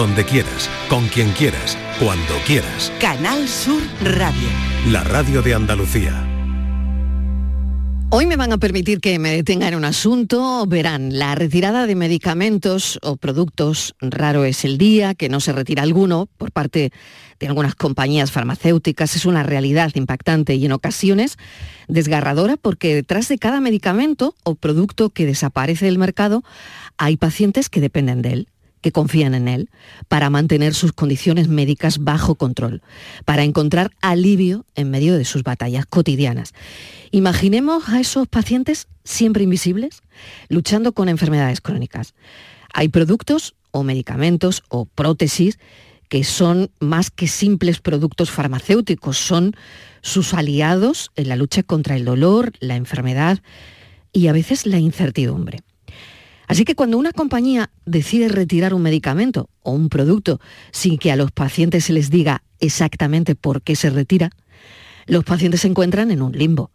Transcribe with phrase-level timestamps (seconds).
[0.00, 2.90] donde quieras, con quien quieras, cuando quieras.
[3.02, 4.48] Canal Sur Radio.
[4.88, 6.26] La radio de Andalucía.
[8.08, 10.64] Hoy me van a permitir que me detenga en un asunto.
[10.66, 15.82] Verán, la retirada de medicamentos o productos, raro es el día que no se retira
[15.82, 16.92] alguno por parte
[17.38, 21.36] de algunas compañías farmacéuticas, es una realidad impactante y en ocasiones
[21.88, 26.42] desgarradora porque detrás de cada medicamento o producto que desaparece del mercado
[26.96, 28.48] hay pacientes que dependen de él
[28.80, 29.70] que confían en él
[30.08, 32.82] para mantener sus condiciones médicas bajo control,
[33.24, 36.54] para encontrar alivio en medio de sus batallas cotidianas.
[37.10, 40.02] Imaginemos a esos pacientes siempre invisibles,
[40.48, 42.14] luchando con enfermedades crónicas.
[42.72, 45.58] Hay productos o medicamentos o prótesis
[46.08, 49.54] que son más que simples productos farmacéuticos, son
[50.02, 53.38] sus aliados en la lucha contra el dolor, la enfermedad
[54.12, 55.60] y a veces la incertidumbre.
[56.50, 60.40] Así que cuando una compañía decide retirar un medicamento o un producto
[60.72, 64.30] sin que a los pacientes se les diga exactamente por qué se retira,
[65.06, 66.72] los pacientes se encuentran en un limbo,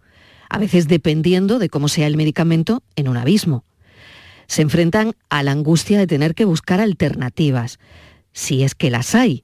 [0.50, 3.66] a veces dependiendo de cómo sea el medicamento, en un abismo.
[4.48, 7.78] Se enfrentan a la angustia de tener que buscar alternativas,
[8.32, 9.44] si es que las hay,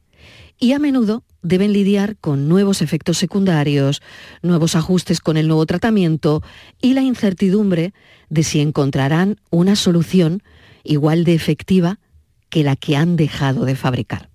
[0.61, 4.01] y a menudo deben lidiar con nuevos efectos secundarios,
[4.43, 6.43] nuevos ajustes con el nuevo tratamiento
[6.79, 7.93] y la incertidumbre
[8.29, 10.43] de si encontrarán una solución
[10.83, 11.99] igual de efectiva
[12.49, 14.29] que la que han dejado de fabricar.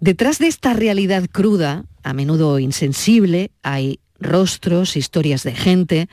[0.00, 6.08] Detrás de esta realidad cruda, a menudo insensible, hay rostros, historias de gente.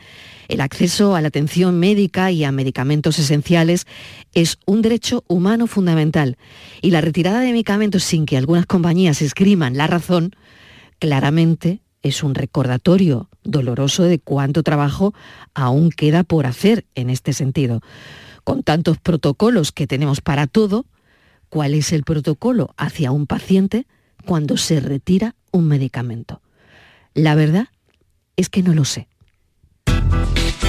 [0.47, 3.85] El acceso a la atención médica y a medicamentos esenciales
[4.33, 6.37] es un derecho humano fundamental
[6.81, 10.31] y la retirada de medicamentos sin que algunas compañías escriman la razón,
[10.99, 15.13] claramente es un recordatorio doloroso de cuánto trabajo
[15.53, 17.81] aún queda por hacer en este sentido.
[18.43, 20.85] Con tantos protocolos que tenemos para todo,
[21.49, 23.85] ¿cuál es el protocolo hacia un paciente
[24.25, 26.41] cuando se retira un medicamento?
[27.13, 27.67] La verdad
[28.37, 29.09] es que no lo sé.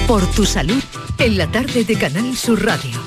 [0.09, 0.81] Por tu salud,
[1.19, 2.99] en la tarde de Canal Sur Radio.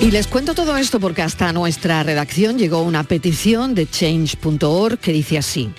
[0.00, 5.12] Y les cuento todo esto porque hasta nuestra redacción llegó una petición de change.org que
[5.12, 5.70] dice así.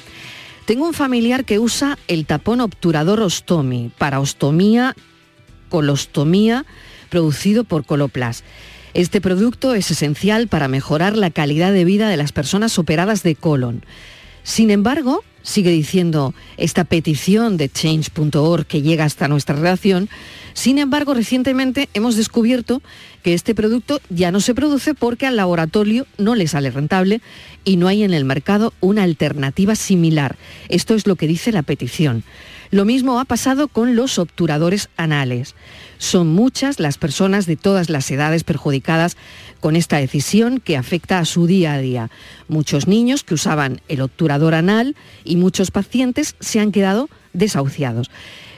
[0.65, 4.95] Tengo un familiar que usa el tapón obturador Ostomi para ostomía,
[5.67, 6.65] colostomía,
[7.09, 8.45] producido por Coloplast.
[8.93, 13.35] Este producto es esencial para mejorar la calidad de vida de las personas operadas de
[13.35, 13.83] colon.
[14.43, 20.09] Sin embargo, sigue diciendo esta petición de change.org que llega hasta nuestra redacción,
[20.53, 22.81] sin embargo, recientemente hemos descubierto
[23.23, 27.21] que este producto ya no se produce porque al laboratorio no le sale rentable
[27.63, 30.37] y no hay en el mercado una alternativa similar.
[30.67, 32.23] Esto es lo que dice la petición.
[32.71, 35.55] Lo mismo ha pasado con los obturadores anales.
[35.99, 39.17] Son muchas las personas de todas las edades perjudicadas
[39.59, 42.09] con esta decisión que afecta a su día a día.
[42.47, 44.95] Muchos niños que usaban el obturador anal
[45.25, 48.09] y muchos pacientes se han quedado desahuciados.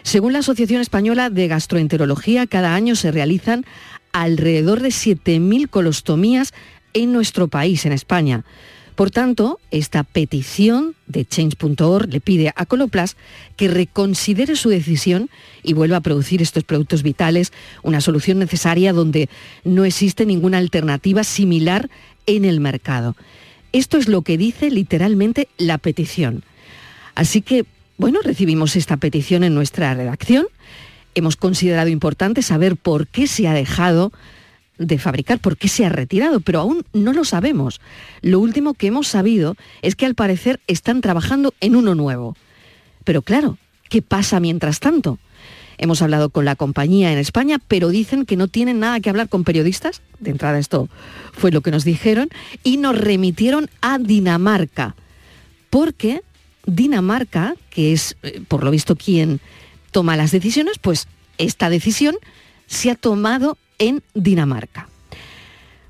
[0.04, 3.66] Según la Asociación Española de Gastroenterología, cada año se realizan
[4.12, 6.54] alrededor de 7.000 colostomías
[6.94, 8.44] en nuestro país, en España.
[8.96, 13.18] Por tanto, esta petición de change.org le pide a Coloplast
[13.56, 15.30] que reconsidere su decisión
[15.64, 17.54] y vuelva a producir estos productos vitales,
[17.84, 19.30] una solución necesaria donde
[19.64, 21.90] no existe ninguna alternativa similar
[22.26, 23.16] en el mercado.
[23.72, 26.44] Esto es lo que dice literalmente la petición.
[27.16, 27.66] Así que,
[27.98, 30.46] bueno, recibimos esta petición en nuestra redacción.
[31.16, 34.12] Hemos considerado importante saber por qué se ha dejado
[34.88, 37.82] de fabricar, por qué se ha retirado, pero aún no lo sabemos.
[38.22, 42.36] Lo último que hemos sabido es que al parecer están trabajando en uno nuevo.
[43.04, 43.58] Pero claro,
[43.90, 45.20] ¿qué pasa mientras tanto?
[45.78, 49.30] Hemos hablado con la compañía en España, pero dicen que no tienen nada que hablar
[49.30, 50.02] con periodistas.
[50.20, 50.90] De entrada esto
[51.34, 52.30] fue lo que nos dijeron.
[52.64, 54.96] Y nos remitieron a Dinamarca.
[55.72, 56.22] Porque
[56.68, 59.40] Dinamarca, que es eh, por lo visto quien
[59.92, 61.08] toma las decisiones, pues
[61.40, 62.16] esta decisión
[62.68, 64.88] se ha tomado en Dinamarca.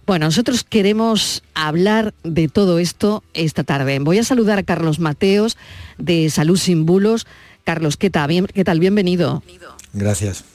[0.08, 4.00] Bueno, nosotros queremos hablar de todo esto esta tarde.
[4.00, 5.58] Voy a saludar a Carlos Mateos
[5.98, 7.28] de Salud Sin Bulos.
[7.64, 8.48] Carlos, ¿qué tal?
[8.54, 8.80] ¿Qué tal?
[8.80, 9.44] Bienvenido.
[9.94, 10.46] Gracias.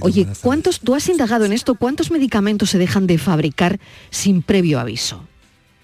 [0.00, 3.78] Oye, ¿cuántos, tú has indagado en esto, cuántos medicamentos se dejan de fabricar
[4.10, 5.24] sin previo aviso?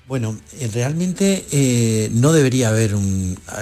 [0.08, 2.94] Bueno, eh, realmente eh, no debería haber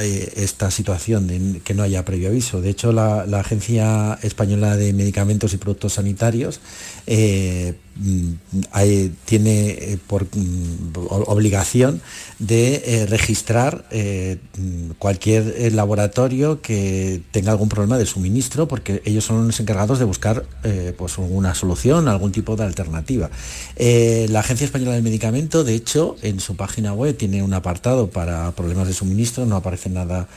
[0.00, 2.61] eh, esta situación de que no haya previo aviso.
[2.61, 6.61] De hecho, la, Agencia Española de Medicamentos y Productos Sanitarios
[9.25, 10.26] tiene por
[11.26, 12.00] obligación
[12.38, 13.85] de registrar
[14.99, 20.44] cualquier laboratorio que tenga algún problema de suministro, porque ellos son los encargados de buscar
[20.96, 23.31] pues una solución, algún tipo de alternativa.
[23.79, 28.50] la Agencia Española del Medicamento, de hecho, en su página web tiene un apartado para
[28.52, 30.29] problemas de suministro, no aparece nada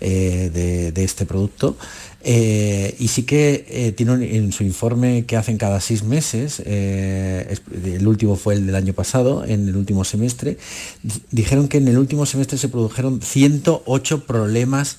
[0.00, 1.76] de, este producto.
[2.28, 7.56] Eh, y sí que eh, tiene en su informe que hacen cada seis meses, eh,
[7.84, 10.58] el último fue el del año pasado, en el último semestre,
[11.30, 14.96] dijeron que en el último semestre se produjeron 108 problemas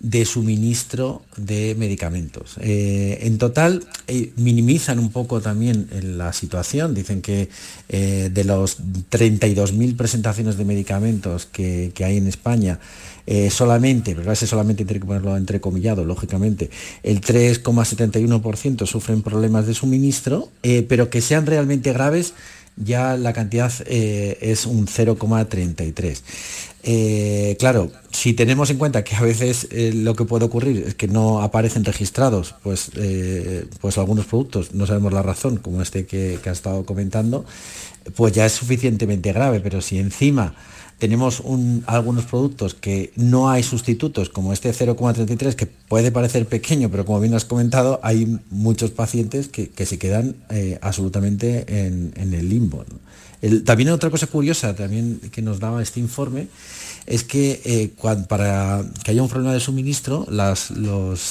[0.00, 2.56] de suministro de medicamentos.
[2.58, 3.86] en total
[4.36, 7.48] minimizan un poco también la situación, dicen que
[7.88, 12.80] de los 32.000 presentaciones de medicamentos que hay en España,
[13.32, 16.68] eh, solamente, pero ese solamente tiene que ponerlo entrecomillado, lógicamente,
[17.04, 22.34] el 3,71% sufren problemas de suministro, eh, pero que sean realmente graves,
[22.76, 27.56] ya la cantidad eh, es un 0,33.
[27.58, 31.42] claro, si tenemos en cuenta que a veces lo que puede ocurrir es que no
[31.42, 32.90] aparecen registrados, pues,
[33.80, 37.44] pues algunos productos, no sabemos la razón, como este que, que ha estado comentando,
[38.16, 40.54] pues ya es suficientemente grave, pero si encima
[41.00, 41.42] tenemos
[41.86, 47.18] algunos productos que no hay sustitutos, como este 0,33, que puede parecer pequeño, pero como
[47.20, 52.84] bien has comentado, hay muchos pacientes que, se quedan eh, absolutamente en, el limbo.
[53.64, 56.48] también otra cosa curiosa también que nos daba este informe
[57.06, 57.90] es que eh,
[58.28, 60.70] para que haya un problema de suministro, las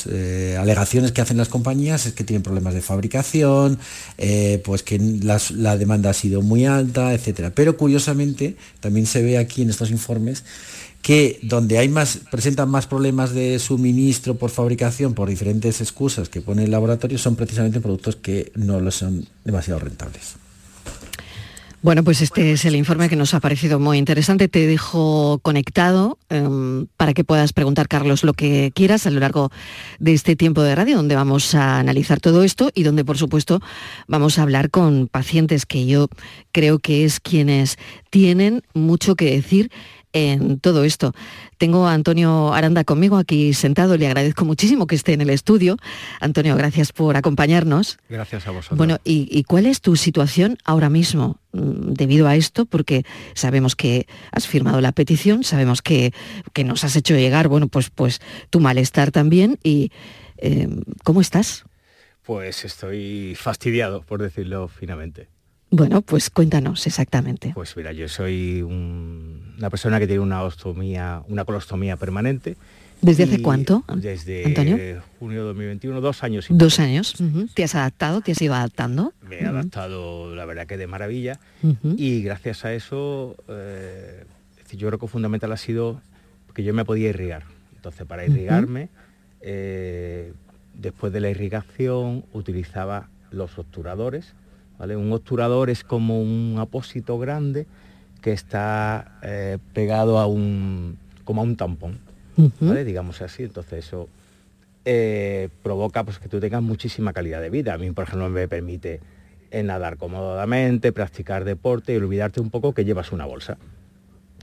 [0.10, 3.80] eh, alegaciones que hacen las compañías es que tienen problemas de fabricación,
[4.18, 7.52] eh, pues que la demanda ha sido muy alta, etcétera.
[7.54, 10.44] Pero curiosamente también se ve aquí en estos informes
[11.02, 16.42] que donde hay más, presentan más problemas de suministro por fabricación por diferentes excusas que
[16.42, 20.36] pone el laboratorio son precisamente productos que no lo son demasiado rentables.
[21.82, 24.50] Bueno, pues este es el informe que nos ha parecido muy interesante.
[24.50, 29.50] Te dejo conectado em, para que puedas preguntar, Carlos, lo que quieras a lo largo
[29.98, 33.62] de este tiempo de radio, donde vamos a analizar todo esto y donde, por supuesto,
[34.10, 36.10] vamos a hablar con pacientes que yo
[36.52, 37.78] creo que es quienes
[38.10, 39.72] tienen mucho que decir
[40.14, 41.14] en todo esto.
[41.58, 45.78] Tengo a Antonio Aranda conmigo aquí sentado, le agradezco muchísimo que esté en el estudio.
[46.20, 48.00] Antonio, gracias por acompañarnos.
[48.10, 48.78] Gracias a vosotros.
[48.78, 52.66] Bueno, ¿y, cuál es tu situación ahora mismo mm, debido a esto?
[52.66, 56.14] Porque sabemos que has firmado la petición, sabemos que,
[56.66, 58.20] nos has hecho llegar, bueno, pues, pues
[58.50, 59.92] tu malestar también y
[60.38, 61.64] em, ¿cómo estás?
[62.24, 65.30] Pues estoy fastidiado, por decirlo finamente.
[65.72, 67.52] Bueno, pues cuéntanos exactamente.
[67.54, 72.58] Pues mira, yo soy una persona que tiene una ostomía, una colostomía permanente.
[73.02, 73.86] ¿Desde hace cuánto?
[73.96, 74.78] Desde Antonio?
[75.20, 76.48] junio de 2021, dos años.
[76.50, 77.16] dos años.
[77.54, 78.22] ¿Te has adaptado?
[78.22, 79.14] ¿Te has ido adaptando?
[79.22, 81.40] Me he adaptado, la verdad que de maravilla.
[81.96, 84.26] Y gracias a eso, eh,
[84.72, 86.02] yo creo que fundamental ha sido
[86.54, 87.44] que yo me podía irrigar.
[87.76, 88.90] Entonces, para irrigarme,
[89.40, 90.34] eh,
[90.74, 94.34] después de la irrigación, utilizaba los obturadores
[94.80, 97.68] un obturador es como un apósito grande
[98.22, 102.00] que está eh, pegado a un, como a un tampón,
[102.86, 103.44] digamos así.
[103.44, 104.10] Entonces eso
[104.86, 107.74] eh, provoca pues, que tú tengas muchísima calidad de vida.
[107.74, 109.00] A mí, por ejemplo, me permite
[109.52, 113.58] eh, nadar cómodamente, practicar deporte y olvidarte un poco que llevas una bolsa.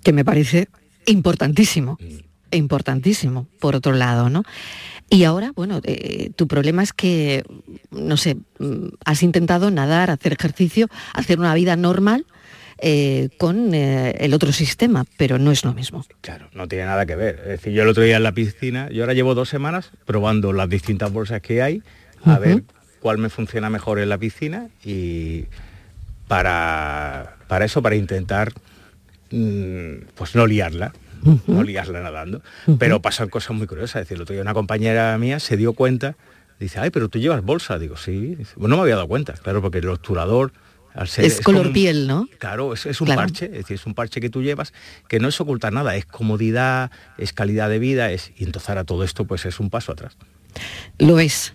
[0.02, 0.68] Que me parece
[1.06, 2.56] importantísimo, mm.
[2.56, 4.42] importantísimo, por otro lado, ¿no?
[5.08, 7.44] Y ahora, bueno, eh, tu problema es que,
[7.90, 12.26] no sé, mm, has intentado nadar, hacer ejercicio, hacer una vida normal
[12.78, 16.04] eh, con eh, el otro sistema, pero no es lo mismo.
[16.20, 17.38] Claro, no tiene nada que ver.
[17.38, 20.52] Es decir, yo el otro día en la piscina, yo ahora llevo dos semanas probando
[20.52, 21.82] las distintas bolsas que hay,
[22.24, 22.64] a ver
[23.00, 25.44] cuál me funciona mejor en la piscina y
[26.26, 28.52] para, para eso, para intentar
[29.30, 30.92] mm, pues no liarla
[31.46, 32.42] no liarla nadando.
[32.78, 34.02] Pero pasan cosas muy curiosas.
[34.02, 36.16] Es decir, el otro día una compañera mía se dio cuenta,
[36.58, 37.78] dice, ay, pero tú llevas bolsa.
[37.78, 38.36] Digo, sí.
[38.56, 40.52] Bueno, no me había dado cuenta, claro, porque el obturador...
[40.94, 42.26] Al ser, es, color piel, ¿no?
[42.38, 44.72] Claro, es, un parche, es decir, es un parche que tú llevas,
[45.08, 48.84] que no es ocultar nada, es comodidad, es calidad de vida, es, y entonces ahora
[48.84, 50.16] todo esto pues es un paso atrás.
[50.98, 51.52] Lo es.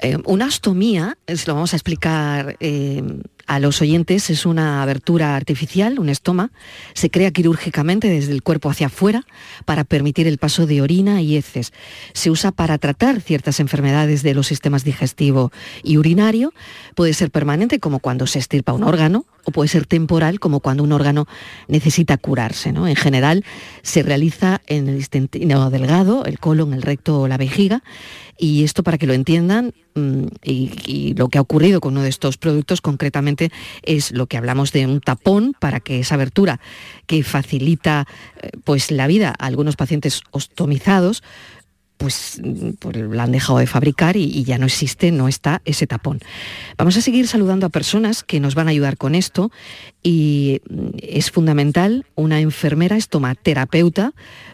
[0.00, 3.02] Eh, una astomía, se lo vamos a explicar eh,
[3.46, 6.50] a los oyentes, es una abertura artificial, un estoma,
[6.94, 9.26] se crea quirúrgicamente desde el cuerpo hacia afuera
[9.64, 11.72] para permitir el paso de orina y heces.
[12.12, 16.52] Se usa para tratar ciertas enfermedades de los sistemas digestivo y urinario.
[16.94, 20.82] Puede ser permanente como cuando se estirpa un órgano o puede ser temporal como cuando
[20.82, 21.26] un órgano
[21.68, 22.72] necesita curarse.
[22.72, 22.88] ¿no?
[22.88, 23.44] En general
[23.82, 27.82] se realiza en el intestino delgado, el colon, el recto o la vejiga
[28.36, 32.08] y esto para que lo entiendan mm, y, lo que ha ocurrido con uno de
[32.08, 33.33] estos productos concretamente
[33.82, 36.60] es lo que hablamos de un tapón para que esa abertura
[37.06, 38.06] que facilita
[38.40, 41.22] eh, pues la vida a algunos pacientes ostomizados
[41.96, 42.40] pues,
[42.78, 46.20] pues la han dejado de fabricar y, ya no existe, no está ese tapón.
[46.76, 49.50] Vamos a seguir saludando a personas que nos van a ayudar con esto
[50.02, 54.12] y mm, es fundamental una enfermera estomaterapeuta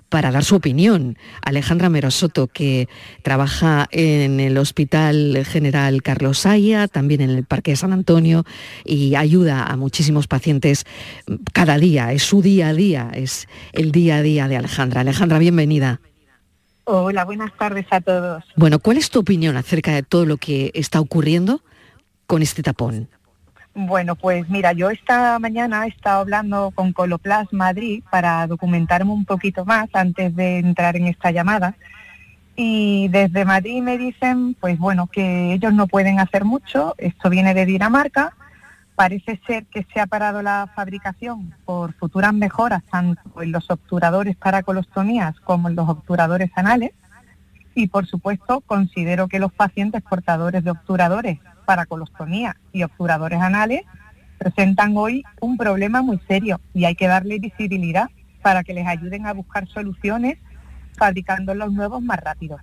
[0.09, 1.17] para dar su opinión.
[1.43, 2.89] Alejandra Merosoto, que
[3.23, 8.45] trabaja en el Hospital General Carlos Haya, también en el Parque de San Antonio,
[8.85, 10.85] y ayuda a muchísimos pacientes
[11.53, 15.01] cada día, es su día a día, es el día a día de Alejandra.
[15.01, 16.01] Alejandra, bienvenida.
[16.93, 18.43] Hola, buenas tardes a todos.
[18.57, 21.63] Bueno, ¿cuál es tu opinión acerca de todo lo que está ocurriendo
[22.27, 23.09] con este tapón?
[23.75, 29.25] Bueno, pues mira, yo esta mañana he estado hablando con Coloplas Madrid para documentarme un
[29.25, 31.77] poquito más antes de entrar en esta llamada.
[32.57, 37.55] Y desde Madrid me dicen, pues bueno, que ellos no pueden hacer mucho, esto viene
[37.55, 38.35] de Dinamarca,
[39.01, 44.37] parece ser que se ha parado la fabricación por futuras mejoras tanto en los obturadores
[44.37, 46.91] para colostomías como en los obturadores anales.
[47.75, 53.85] Y por supuesto, considero que los pacientes portadores de obturadores para colostomía y obturadores anales
[54.37, 58.11] presentan hoy un problema muy serio y hay que darle visibilidad
[58.43, 60.37] para que les ayuden a buscar soluciones
[60.99, 62.59] fabricando los nuevos más rápido.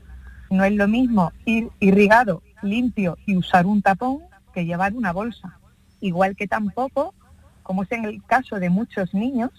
[0.51, 4.19] No es lo mismo ir irrigado, limpio y usar un tapón
[4.53, 5.56] que llevar una bolsa.
[5.99, 7.13] Igual que tampoco,
[7.63, 9.51] como es en el caso de muchos niños,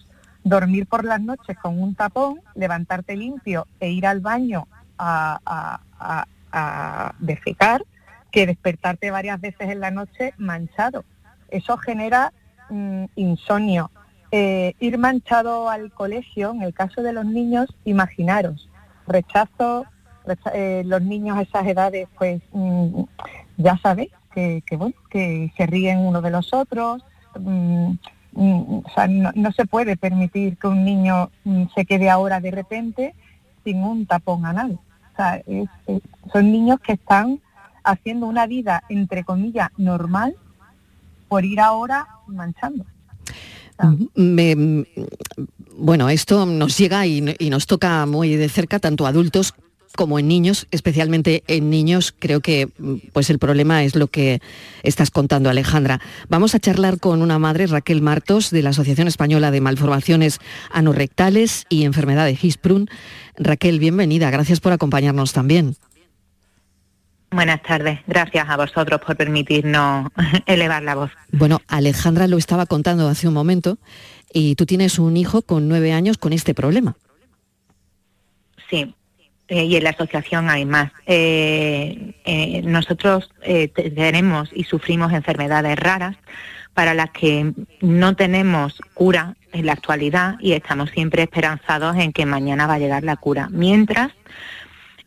[0.43, 4.67] dormir por las noches con un tapón, levantarte limpio e ir al baño
[4.97, 5.79] a,
[7.19, 7.83] defecar
[8.31, 11.05] que despertarte varias veces en la noche manchado.
[11.49, 12.33] Eso genera
[12.69, 13.91] mm, insomnio.
[14.31, 18.69] Eh, ir manchado al colegio, en el caso de los niños, imaginaros,
[19.07, 19.85] rechazo,
[20.53, 23.03] eh, los niños a esas edades, pues mm,
[23.57, 27.03] ya sabéis que, bueno, que se ríen uno de los otros.
[27.39, 27.93] Mm,
[28.33, 31.29] o sea, no, se puede permitir que un niño
[31.75, 33.15] se quede ahora de repente
[33.63, 34.79] sin un tapón anal.
[35.13, 35.41] O sea,
[36.31, 37.41] son niños que están
[37.83, 40.35] haciendo una vida, entre comillas, normal
[41.27, 42.85] por ir ahora manchando.
[45.77, 49.53] bueno, esto nos llega y, nos toca muy de cerca, tanto adultos
[49.99, 52.69] como en niños, especialmente en niños, creo que
[53.11, 54.41] pues el problema es lo que
[54.81, 55.99] estás contando, Alejandra.
[56.29, 60.39] Vamos a charlar con una madre, Raquel Martos, de la Asociación Española de Malformaciones
[60.71, 62.89] Anorrectales y Enfermedades Hisprun.
[63.35, 65.75] Raquel, bienvenida, gracias por acompañarnos también.
[67.29, 67.99] Buenas tardes.
[68.07, 70.07] Gracias a vosotros por permitirnos
[70.45, 71.11] elevar la voz.
[71.33, 73.77] Bueno, Alejandra lo estaba contando hace un momento
[74.31, 76.95] y tú tienes un hijo con nueve años con este problema.
[78.69, 78.95] Sí,
[79.49, 80.91] eh, y en la asociación hay más.
[81.05, 83.31] Eh, eh, nosotros
[83.95, 86.15] tenemos y sufrimos enfermedades raras
[86.73, 92.25] para las que no tenemos cura en la actualidad y estamos siempre esperanzados en que
[92.25, 93.49] mañana va a llegar la cura.
[93.51, 94.11] Mientras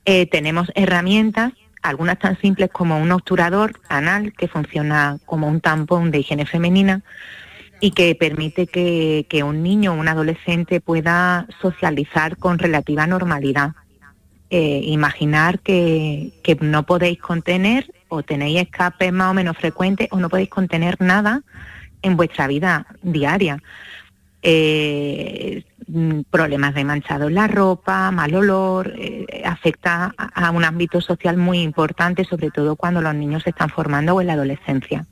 [0.05, 6.19] tenemos herramientas algunas tan simples como un obturador anal que funciona como un tampón de
[6.19, 7.03] higiene femenina
[7.83, 13.73] y que permite que, un niño o un adolescente pueda socializar con relativa normalidad.
[14.55, 20.29] Eh, imaginar que, no podéis contener o tenéis escapes más o menos frecuentes o no
[20.29, 21.41] podéis contener nada
[22.03, 23.63] en vuestra vida diaria.
[24.43, 31.01] Eh, mm, problemas de manchado en la ropa, mal olor, eh, afecta a, un ámbito
[31.01, 35.07] social muy importante, sobre todo cuando los niños se están formando o en la adolescencia.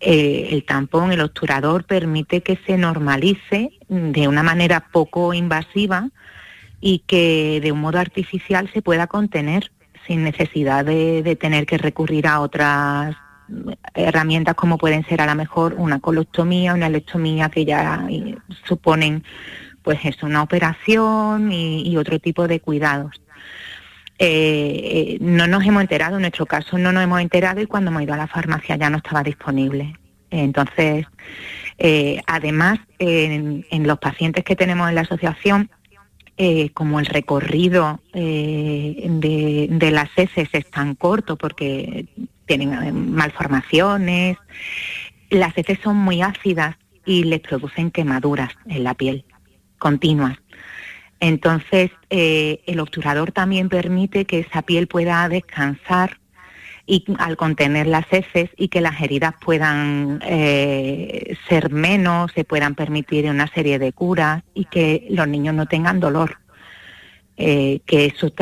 [0.00, 6.08] Eh, el tampón, el obturador, permite que se normalice de una manera poco invasiva
[6.80, 9.70] y que de un modo artificial se pueda contener
[10.06, 13.16] sin necesidad de tener que recurrir a otras
[13.94, 18.06] herramientas como pueden ser a lo mejor una colostomía, una lectomía que ya
[18.64, 19.24] suponen
[19.82, 23.22] pues es una operación y, otro tipo de cuidados.
[24.18, 27.90] Eh, eh, no nos hemos enterado, en nuestro caso no nos hemos enterado y cuando
[27.90, 29.94] hemos ido a la farmacia ya no estaba disponible.
[30.30, 31.06] Entonces,
[31.78, 35.70] eh, además, en, los pacientes que tenemos en la asociación,
[36.74, 42.06] como el recorrido de, de, las heces es tan corto porque
[42.48, 44.36] tienen eh, malformaciones.
[45.30, 49.24] Las heces son muy ácidas y les producen quemaduras en la piel
[49.78, 50.38] continuas.
[51.20, 56.18] Entonces, eh, el obturador también permite que esa piel pueda descansar
[56.88, 62.74] y al contener las heces y que las heridas puedan eh, ser menos, se puedan
[62.74, 66.38] permitir una serie de curas y que los niños no tengan dolor.
[67.36, 68.32] Eh, que eso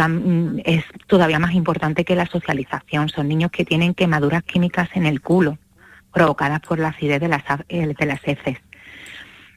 [0.65, 3.11] es todavía más importante que la socialización.
[3.11, 5.59] Son niños que tienen quemaduras químicas en el culo,
[6.15, 8.59] provocadas por la acidez de las, eh, de las heces.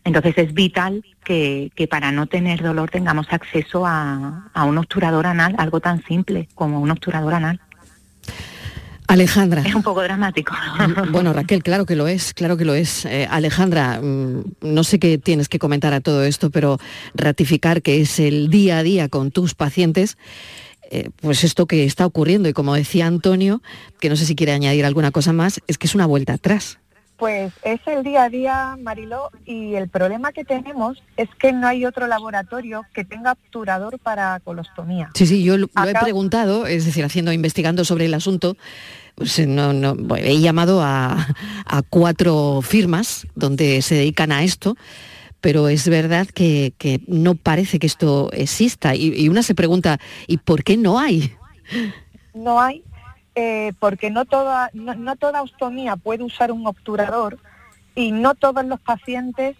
[0.03, 5.79] Entonces es vital que, para no tener dolor tengamos acceso a, un obturador anal, algo
[5.79, 7.62] tan simple como un obturador anal.
[9.09, 9.63] Alejandra.
[9.65, 10.53] Es un poco dramático.
[11.11, 13.05] Bueno, Raquel, claro que lo es, claro que lo es.
[13.05, 16.77] Eh, Alejandra, mm, no sé qué tienes que comentar a todo esto, pero
[17.15, 20.17] ratificar que es el día a día con tus pacientes,
[20.91, 22.49] eh, pues esto que está ocurriendo.
[22.49, 23.63] Y como decía Antonio,
[23.99, 26.77] que no sé si quiere añadir alguna cosa más, es que es una vuelta atrás.
[27.19, 31.67] Pues es el día a día, Mariló, y el problema que tenemos es que no
[31.67, 35.09] hay otro laboratorio que tenga obturador para colostomía.
[35.15, 38.55] Sí, sí, yo lo, he preguntado, es decir, haciendo, investigando sobre el asunto,
[39.19, 41.27] pues eh, no, he llamado a,
[41.89, 44.75] cuatro firmas donde se dedican a esto,
[45.39, 46.73] pero es verdad que,
[47.07, 48.95] no parece que esto exista.
[48.95, 51.31] Y, y una se pregunta, ¿y por qué no hay?
[52.33, 52.83] No hay
[53.41, 57.39] eh, porque no toda, no, toda ostomía puede usar un obturador
[57.95, 59.55] y no todos los pacientes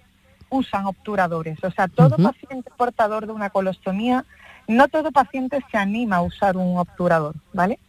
[0.50, 1.64] usan obturadores.
[1.64, 4.26] O sea, todo paciente portador de una colostomía,
[4.68, 7.80] no todo paciente se anima a usar un obturador, ¿vale?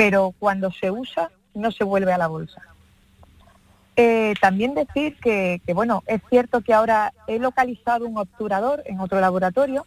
[0.00, 2.62] Pero cuando se usa, no se vuelve a la bolsa.
[3.96, 9.00] Eh, también decir que, que, bueno, es cierto que ahora he localizado un obturador en
[9.00, 9.84] otro laboratorio,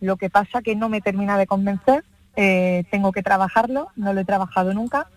[0.00, 2.04] lo que pasa que no me termina de convencer
[2.36, 5.08] eh, tengo que trabajarlo, no lo he trabajado nunca.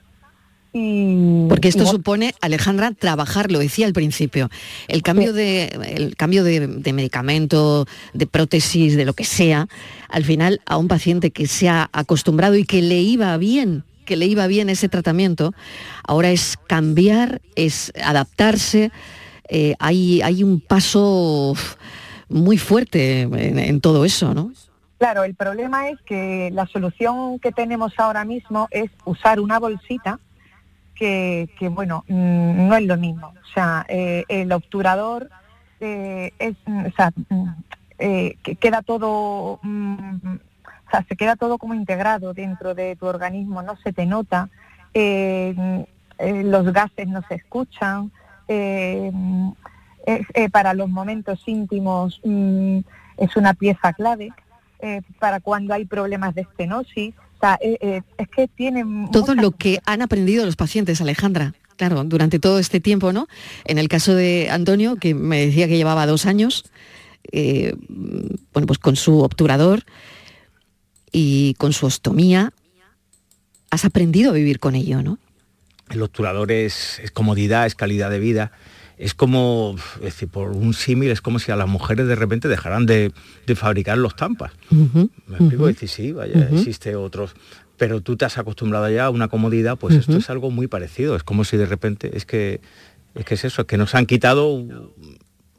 [0.74, 4.50] Y, Porque esto supone, Alejandra, trabajar, lo decía al principio,
[4.88, 9.68] el cambio, de, el cambio de, medicamento, de prótesis, de lo que sea,
[10.10, 14.16] al final a un paciente que se ha acostumbrado y que le iba bien, que
[14.16, 15.54] le iba bien ese tratamiento,
[16.08, 18.92] ahora es cambiar, es adaptarse,
[19.50, 21.54] eh, hay, hay un paso
[22.30, 24.52] muy fuerte en todo eso, ¿no?
[24.98, 30.20] Claro, el problema es que la solución que tenemos ahora mismo es usar una bolsita
[30.96, 33.28] que, bueno, mm, no es lo mismo.
[33.28, 35.30] O sea, eh, el obturador
[35.82, 37.48] eh, es, mm, o sea, mm,
[37.98, 39.60] que queda todo,
[40.98, 44.50] sea, se queda todo como integrado dentro de tu organismo, no se te nota,
[44.94, 48.12] los gases no se escuchan,
[50.52, 54.32] para los momentos íntimos es una pieza clave.
[54.86, 57.14] Eh, para cuando hay problemas de estenosis.
[57.62, 59.10] Eh, eh, es que tienen...
[59.12, 61.54] Todo lo que han aprendido los pacientes, Alejandra.
[61.78, 63.28] Claro, durante todo este tiempo, ¿no?
[63.64, 66.66] En el caso de Antonio, que me decía que llevaba dos años,
[67.32, 69.84] bueno, pues con su obturador
[71.14, 72.52] y con su ostomía,
[73.70, 75.18] has aprendido a vivir con ello, ¿no?
[75.90, 78.52] El obturador es comodidad, es calidad de vida
[78.98, 82.48] es como, es decir, por un símil, es como si a las mujeres de repente
[82.48, 83.12] dejaran de,
[83.56, 84.52] fabricar los tampas.
[84.70, 85.68] ¿Me explico?
[85.68, 87.36] Decir, sí, vaya, existe otros,
[87.78, 91.16] pero tú te has acostumbrado ya a una comodidad, pues esto es algo muy parecido.
[91.16, 92.62] Es como si de repente, es que
[93.16, 94.64] es, que es eso, es que nos han quitado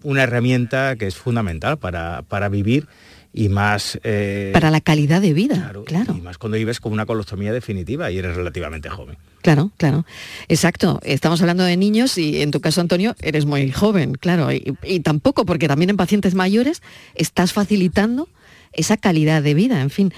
[0.03, 2.87] una herramienta que es fundamental para, para vivir
[3.35, 3.99] y más...
[4.05, 8.11] Eh, Para la calidad de vida, claro, Y más cuando vives con una colostomía definitiva
[8.11, 9.19] y eres relativamente joven.
[9.43, 10.07] Claro, claro.
[10.49, 11.01] Exacto.
[11.03, 14.51] Estamos hablando de niños y en tu caso, Antonio, eres muy joven, claro.
[14.53, 16.81] Y, tampoco, porque también en pacientes mayores
[17.17, 18.29] estás facilitando
[18.73, 20.15] esa calidad de vida, en fin.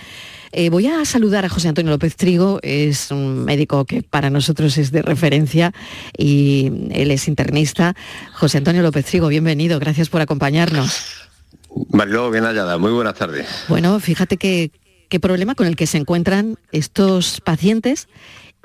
[0.53, 4.79] Eh, voy a saludar a José Antonio López Trigo, es un médico que para nosotros
[4.79, 5.73] es de referencia
[6.17, 7.95] y él es internista.
[8.33, 11.26] José Antonio López Trigo, bienvenido, gracias por acompañarnos.
[11.91, 12.79] Mariló, bien hallada.
[12.79, 13.47] Muy buenas tardes.
[13.69, 14.71] Bueno, fíjate qué
[15.21, 18.09] problema con el que se encuentran estos pacientes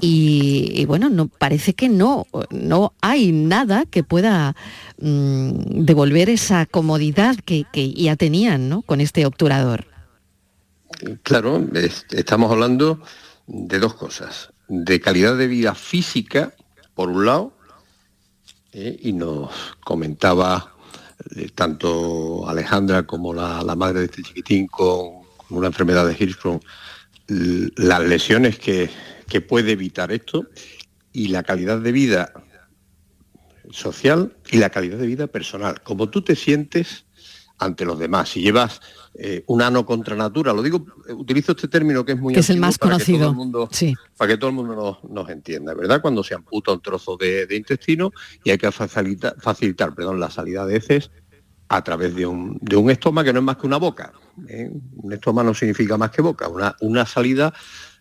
[0.03, 4.55] y, bueno, no, parece que no, no hay nada que pueda
[4.99, 8.81] mm, devolver esa comodidad que, ya tenían ¿no?
[8.81, 9.85] con este obturador.
[11.21, 11.63] Claro,
[12.09, 12.99] estamos hablando
[13.45, 14.51] de dos cosas.
[14.67, 16.53] De calidad de vida física,
[16.95, 17.53] por un lado,
[18.73, 19.51] eh, y nos
[19.83, 20.70] comentaba
[21.55, 26.61] tanto Alejandra como la, madre de este chiquitín con, una enfermedad de Hirschsprung,
[27.27, 28.89] las lesiones que,
[29.47, 30.45] puede evitar esto
[31.13, 32.33] y la calidad de vida
[33.69, 35.81] social y la calidad de vida personal.
[35.81, 37.05] Como tú te sientes
[37.57, 38.29] ante los demás.
[38.29, 38.81] Si llevas
[39.13, 42.33] eh, un ano contra natura, lo digo, utilizo este término que es muy...
[42.33, 43.35] Que es el más conocido.
[43.71, 43.93] sí.
[44.15, 46.01] Para que todo el mundo nos, entienda, ¿verdad?
[46.01, 48.11] Cuando se amputa un trozo de, intestino
[48.43, 51.11] y hay que facilitar, facilitar perdón, la salida de heces
[51.67, 54.13] a través de un, de un estoma que no es más que una boca.
[54.47, 54.71] ¿eh?
[54.95, 57.53] Un estoma no significa más que boca, una, una salida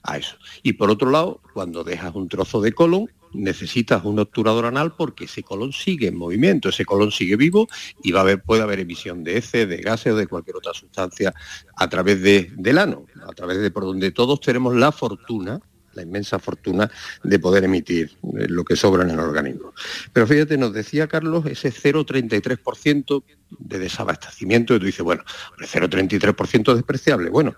[0.03, 0.37] a eso.
[0.63, 5.25] Y por otro lado, cuando dejas un trozo de colon, necesitas un obturador anal porque
[5.25, 7.69] ese colon sigue en movimiento, ese colon sigue vivo
[8.03, 10.75] y va a haber, puede haber emisión de heces, de gases o de cualquier otra
[10.75, 11.35] sustancia
[11.77, 15.61] a través de, del ano, a través de por donde todos tenemos la fortuna
[15.95, 16.91] la inmensa fortuna
[17.23, 19.75] de poder emitir eh, lo que sobra en el organismo.
[20.13, 23.25] Pero fíjate, nos decía Carlos, ese 0,33%
[23.59, 25.25] de desabastecimiento, y tú dices, bueno,
[25.59, 27.31] el 0,33% es despreciable.
[27.31, 27.57] Bueno,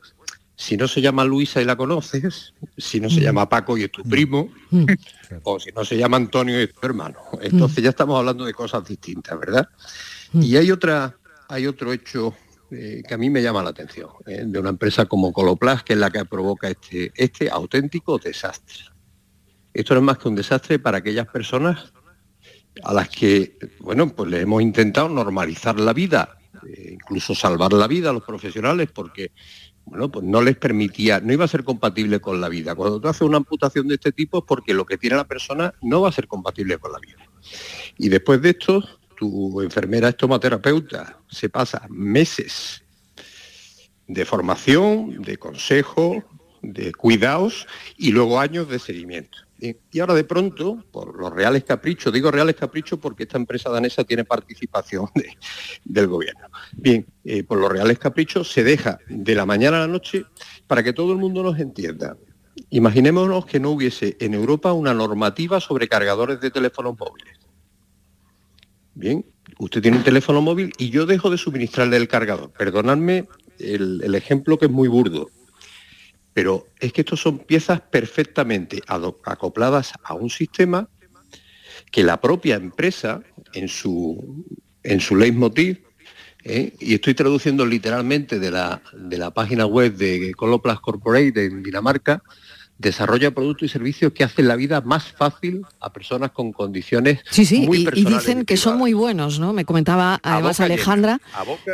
[0.62, 3.24] si no se llama Luisa y la conoces, si no se mm.
[3.24, 4.08] llama Paco y es tu mm.
[4.08, 4.84] primo, mm.
[5.42, 7.18] o si no se llama Antonio y es tu hermano.
[7.40, 9.68] Entonces ya estamos hablando de cosas distintas, ¿verdad?
[10.34, 11.16] Y hay otra,
[11.48, 12.36] hay otro hecho
[12.70, 15.94] eh, que a mí me llama la atención, eh, de una empresa como Coloplas, que
[15.94, 18.84] es la que provoca este, este auténtico desastre.
[19.74, 21.92] Esto no es más que un desastre para aquellas personas
[22.84, 27.88] a las que, bueno, pues le hemos intentado normalizar la vida, eh, incluso salvar la
[27.88, 29.32] vida a los profesionales, porque,
[29.84, 32.74] bueno, pues no les permitía, no iba a ser compatible con la vida.
[32.74, 35.74] Cuando tú haces una amputación de este tipo es porque lo que tiene la persona
[35.82, 37.18] no va a ser compatible con la vida.
[37.98, 38.82] Y después de esto,
[39.16, 42.82] tu enfermera estomaterapeuta se pasa meses
[44.06, 46.24] de formación, de consejo,
[46.62, 47.66] de cuidados
[47.96, 49.38] y luego años de seguimiento.
[49.62, 54.02] Y ahora de pronto, por los reales caprichos, digo reales caprichos porque esta empresa danesa
[54.02, 55.06] tiene participación
[55.84, 56.48] del gobierno.
[56.72, 60.24] Bien, eh, por los reales caprichos se deja de la mañana a la noche
[60.66, 62.16] para que todo el mundo nos entienda.
[62.70, 67.38] Imaginémonos que no hubiese en Europa una normativa sobre cargadores de teléfonos móviles.
[68.94, 69.24] Bien,
[69.58, 72.50] usted tiene un teléfono móvil y yo dejo de suministrarle el cargador.
[72.50, 75.30] Perdonadme el, ejemplo que es muy burdo,
[76.34, 80.88] pero es que estos son piezas perfectamente acopladas a un sistema
[81.90, 84.44] que la propia empresa en su,
[84.82, 85.82] en su leitmotiv,
[86.44, 86.74] ¿eh?
[86.80, 92.22] y estoy traduciendo literalmente de la, de la página web de Coloplas Corporate en Dinamarca,
[92.82, 97.46] desarrolla productos y servicios que hacen la vida más fácil a personas con condiciones sí,
[97.46, 99.52] sí, muy y, y dicen que son muy buenos, ¿no?
[99.52, 101.20] Me comentaba además Alejandra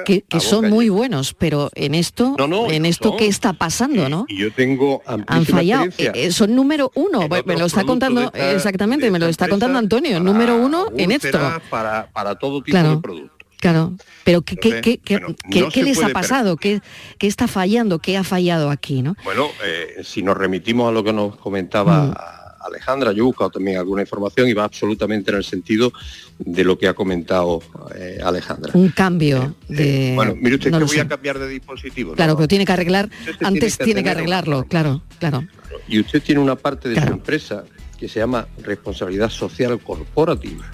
[0.05, 2.37] que, son muy buenos, pero en esto,
[2.71, 4.27] en esto qué está pasando, ¿no?
[4.29, 9.11] Y yo tengo han fallado, eh, eh, son número uno, me lo está contando exactamente,
[9.11, 11.38] me lo está contando Antonio, número uno en esto.
[11.71, 13.38] Para, para todo tipo de productos.
[13.61, 13.94] Claro,
[14.25, 16.57] pero ¿qué, qué, les ha pasado?
[16.57, 16.81] ¿Qué,
[17.21, 17.99] está fallando?
[17.99, 19.03] ¿Qué ha fallado aquí?
[19.03, 19.16] ¿no?
[19.25, 22.14] Bueno, eh, si nos remitimos a lo que nos comentaba mm.
[22.64, 25.92] Alejandra, yo he buscado también alguna información y va absolutamente en el sentido
[26.38, 27.61] de lo que ha comentado
[27.97, 28.71] eh, Alejandra.
[28.75, 30.12] Un cambio eh, de...
[30.14, 32.14] bueno, mire usted que voy a cambiar de dispositivo.
[32.14, 35.44] Claro, pero tiene que arreglar, antes tiene que, arreglarlo, claro, claro.
[35.88, 37.64] Y usted tiene una parte de su empresa
[37.99, 40.71] que se llama responsabilidad social corporativa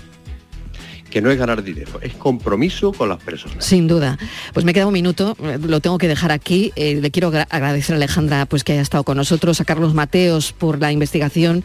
[1.15, 3.65] que no es ganar dinero, es compromiso con las personas.
[3.65, 4.19] Sin duda.
[4.53, 6.73] Pues me queda un minuto, lo tengo que dejar aquí.
[6.75, 10.53] Eh, le quiero agradecer a Alejandra pues, que haya estado con nosotros, a Carlos Mateos
[10.53, 11.63] por la investigación,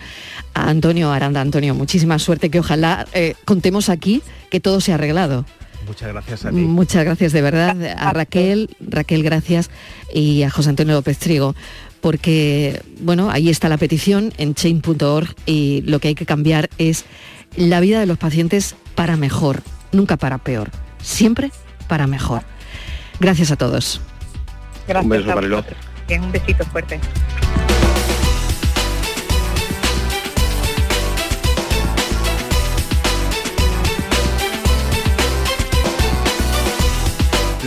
[0.54, 1.42] a Antonio Aranda.
[1.42, 5.46] Antonio, muchísima suerte, que ojalá eh, contemos aquí que todo se ha arreglado.
[5.88, 6.56] Muchas gracias a ti.
[6.56, 9.72] Muchas gracias de verdad a Raquel, Raquel gracias
[10.14, 11.56] y a José Antonio López Trigo
[12.02, 17.06] porque bueno, ahí está la petición en chain.org y lo que hay que cambiar es
[17.56, 20.70] la vida de los pacientes para mejor, nunca para peor,
[21.02, 21.52] siempre
[21.88, 22.44] para mejor.
[23.20, 24.02] Gracias a todos.
[24.88, 25.04] Gracias.
[25.04, 27.00] Un beso, para Un besito fuerte.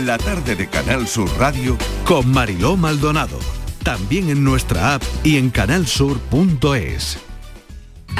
[0.04, 3.38] La tarde de Canal Sur Radio con Mariló Maldonado.
[3.84, 7.18] También en nuestra app y en canalsur.es.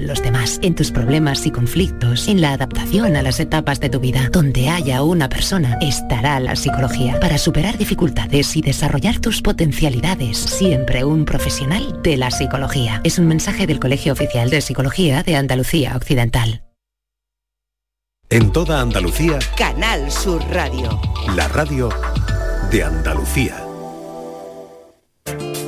[0.00, 4.00] los demás, en tus problemas y conflictos, en la adaptación a las etapas de tu
[4.00, 4.28] vida.
[4.32, 7.18] Donde haya una persona, estará la psicología.
[7.20, 13.00] Para superar dificultades y desarrollar tus potencialidades, siempre un profesional de la psicología.
[13.04, 16.62] Es un mensaje del Colegio Oficial de Psicología de Andalucía Occidental.
[18.28, 21.00] En toda Andalucía, Canal Sur Radio.
[21.36, 21.88] la radio
[22.72, 23.65] de Andalucía.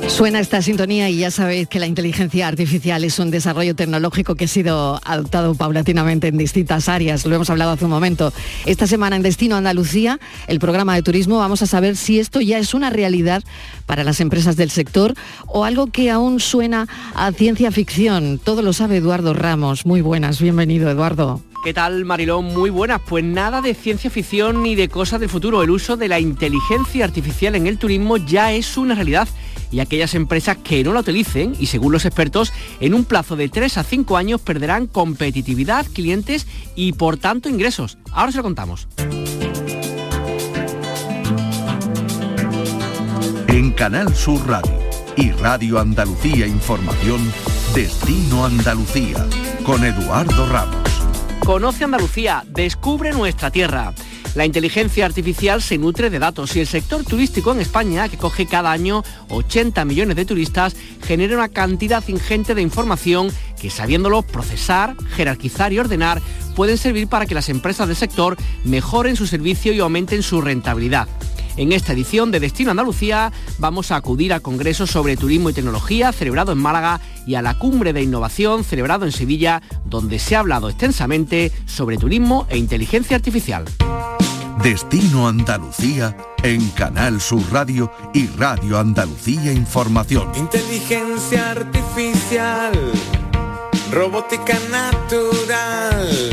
[0.09, 4.45] Suena esta sintonía y ya sabéis que la inteligencia artificial es un desarrollo tecnológico que
[4.45, 7.25] ha sido adoptado paulatinamente en distintas áreas.
[7.25, 8.33] Lo hemos hablado hace un momento.
[8.65, 12.57] Esta semana en Destino Andalucía, el programa de turismo, vamos a saber si esto ya
[12.57, 13.43] es una realidad
[13.85, 15.13] para las empresas del sector
[15.47, 18.39] o algo que aún suena a ciencia ficción.
[18.43, 19.85] Todo lo sabe Eduardo Ramos.
[19.85, 21.41] Muy buenas, bienvenido Eduardo.
[21.61, 22.45] ¿Qué tal, Marilón?
[22.45, 23.01] Muy buenas.
[23.05, 25.61] Pues nada de ciencia ficción ni de cosas del futuro.
[25.61, 29.27] El uso de la inteligencia artificial en el turismo ya es una realidad
[29.69, 33.49] y aquellas empresas que no la utilicen, y según los expertos, en un plazo de
[33.49, 37.97] 3 a 5 años perderán competitividad, clientes y por tanto ingresos.
[38.11, 38.87] Ahora se lo contamos.
[43.47, 44.79] En Canal Sur Radio
[45.17, 47.19] y Radio Andalucía Información,
[47.75, 49.27] Destino Andalucía,
[49.65, 50.88] con Eduardo Ramos.
[51.45, 53.93] Conoce Andalucía, descubre nuestra tierra.
[54.35, 58.45] La inteligencia artificial se nutre de datos y el sector turístico en España, que coge
[58.45, 64.95] cada año 80 millones de turistas, genera una cantidad ingente de información que sabiéndolo procesar,
[65.15, 66.21] jerarquizar y ordenar,
[66.55, 71.07] pueden servir para que las empresas del sector mejoren su servicio y aumenten su rentabilidad.
[71.59, 76.13] En esta edición de Destino Andalucía vamos a acudir a congresos sobre turismo y tecnología
[76.13, 80.39] celebrado en Málaga y a la cumbre de innovación celebrado en Sevilla, donde se ha
[80.39, 83.65] hablado extensamente sobre turismo e inteligencia artificial.
[84.63, 90.31] Destino Andalucía en Canal Sur Radio y Radio Andalucía Información.
[90.37, 92.71] Inteligencia artificial,
[93.91, 96.28] robótica natural,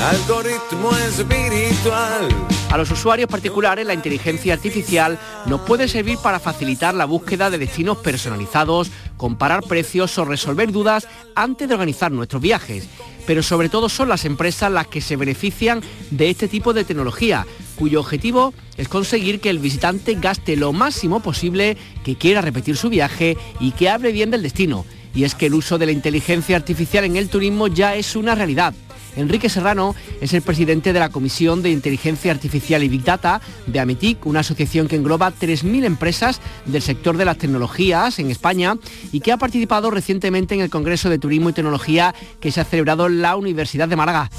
[0.00, 2.28] algoritmo espiritual.
[2.70, 7.58] A los usuarios particulares la inteligencia artificial nos puede servir para facilitar la búsqueda de
[7.58, 12.88] destinos personalizados, comparar precios o resolver dudas antes de organizar nuestros viajes.
[13.26, 17.46] Pero sobre todo son las empresas las que se benefician de este tipo de tecnología,
[17.76, 22.88] cuyo objetivo es conseguir que el visitante gaste lo máximo posible, que quiera repetir su
[22.88, 24.86] viaje y que hable bien del destino.
[25.14, 28.34] Y es que el uso de la inteligencia artificial en el turismo ya es una
[28.34, 28.74] realidad.
[29.16, 33.80] Enrique Serrano es el presidente de la Comisión de Inteligencia Artificial y Big Data de
[33.80, 38.76] Ametic, una asociación que engloba 3.000 empresas del sector de las tecnologías en España
[39.12, 42.64] y que ha participado recientemente en el Congreso de Turismo y Tecnología que se ha
[42.64, 44.30] celebrado en la Universidad de Málaga.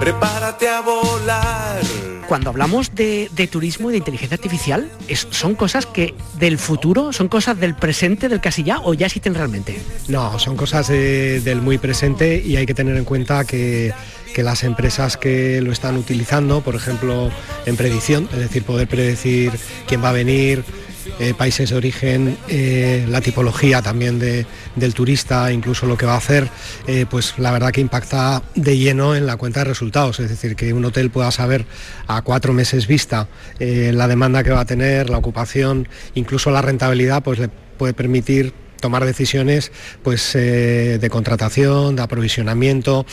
[0.00, 1.80] Prepárate a volar.
[2.28, 7.12] Cuando hablamos de, de turismo y de inteligencia artificial, es- ¿son cosas que del futuro,
[7.12, 9.78] son cosas del presente, del casi ya o ya existen realmente?
[10.08, 13.92] No, son cosas eh, del muy presente y hay que tener en cuenta que,
[14.34, 17.30] que las empresas que lo están utilizando, por ejemplo,
[17.64, 19.52] en predicción, es decir, poder predecir
[19.86, 20.64] quién va a venir,
[21.18, 26.14] eh, países de origen, eh, la tipología también de- del turista, incluso lo que va
[26.14, 26.48] a hacer,
[26.86, 30.20] eh, pues la verdad que impacta de lleno en la cuenta de resultados.
[30.20, 31.64] Es decir, que un hotel pueda saber
[32.06, 37.22] a cuatro meses vista la demanda que va a tener, la ocupación, incluso la rentabilidad,
[37.22, 43.06] pues le puede permitir tomar decisiones pues, de contratación, de aprovisionamiento,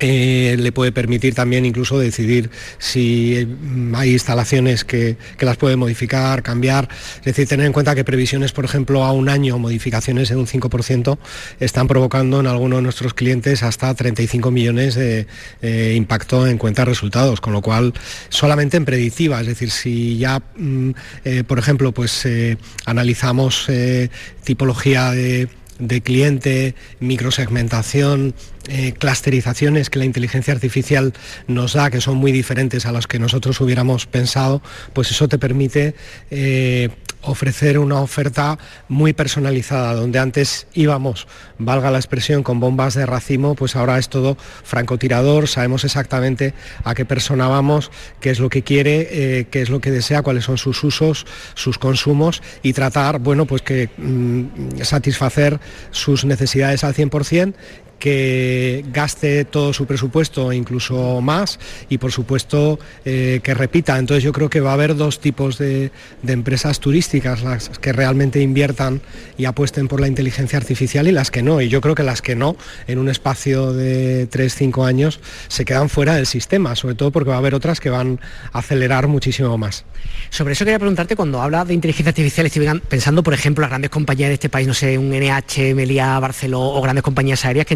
[0.00, 5.76] eh, le puede permitir también incluso decidir si mm, hay instalaciones que, que las puede
[5.76, 6.88] modificar, cambiar.
[7.18, 10.46] Es decir, tener en cuenta que previsiones, por ejemplo, a un año, modificaciones de un
[10.46, 11.18] 5%,
[11.60, 15.26] están provocando en algunos de nuestros clientes hasta 35 millones de
[15.62, 17.92] eh, impacto en cuenta resultados, con lo cual
[18.28, 20.90] solamente en predictiva, es decir, si ya, mm,
[21.24, 24.10] eh, por ejemplo, pues eh, analizamos eh,
[24.44, 25.48] tipología de
[25.80, 28.34] de cliente, microsegmentación,
[28.68, 31.12] eh, clusterizaciones que la inteligencia artificial
[31.46, 35.38] nos da, que son muy diferentes a las que nosotros hubiéramos pensado, pues eso te
[35.38, 35.94] permite
[36.30, 36.90] eh,
[37.22, 41.26] ofrecer una oferta muy personalizada, donde antes íbamos,
[41.58, 46.94] valga la expresión, con bombas de racimo, pues ahora es todo francotirador, sabemos exactamente a
[46.94, 50.44] qué persona vamos, qué es lo que quiere, eh, qué es lo que desea, cuáles
[50.44, 56.94] son sus usos, sus consumos y tratar, bueno, pues que mm, satisfacer sus necesidades al
[56.94, 57.54] 100%
[58.00, 63.98] que gaste todo su presupuesto, incluso más, y por supuesto eh, que repita.
[63.98, 65.92] Entonces yo creo que va a haber dos tipos de,
[66.26, 69.02] empresas turísticas, las que realmente inviertan
[69.36, 71.60] y apuesten por la inteligencia artificial y las que no.
[71.60, 75.90] Y yo creo que las que no, en un espacio de 3-5 años, se quedan
[75.90, 78.18] fuera del sistema, sobre todo porque va a haber otras que van
[78.52, 79.84] a acelerar muchísimo más.
[80.30, 83.90] Sobre eso quería preguntarte, cuando habla de inteligencia artificial, estoy pensando, por ejemplo, las grandes
[83.90, 87.74] compañías de este país, no sé, un NH, Melia, Barceló o grandes compañías aéreas que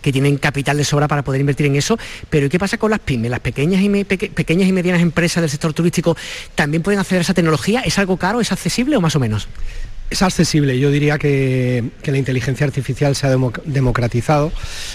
[0.00, 1.98] que tienen capital de sobra para poder invertir en eso,
[2.30, 3.30] pero ¿qué pasa con las pymes?
[3.30, 6.16] ¿Las pequeñas y, pequeñas y medianas empresas del sector turístico
[6.54, 7.80] también pueden acceder a esa tecnología?
[7.80, 8.40] ¿Es algo caro?
[8.40, 9.48] ¿Es accesible o más o menos?
[10.10, 14.50] Es accesible, yo diría que, la inteligencia artificial se ha democratizado.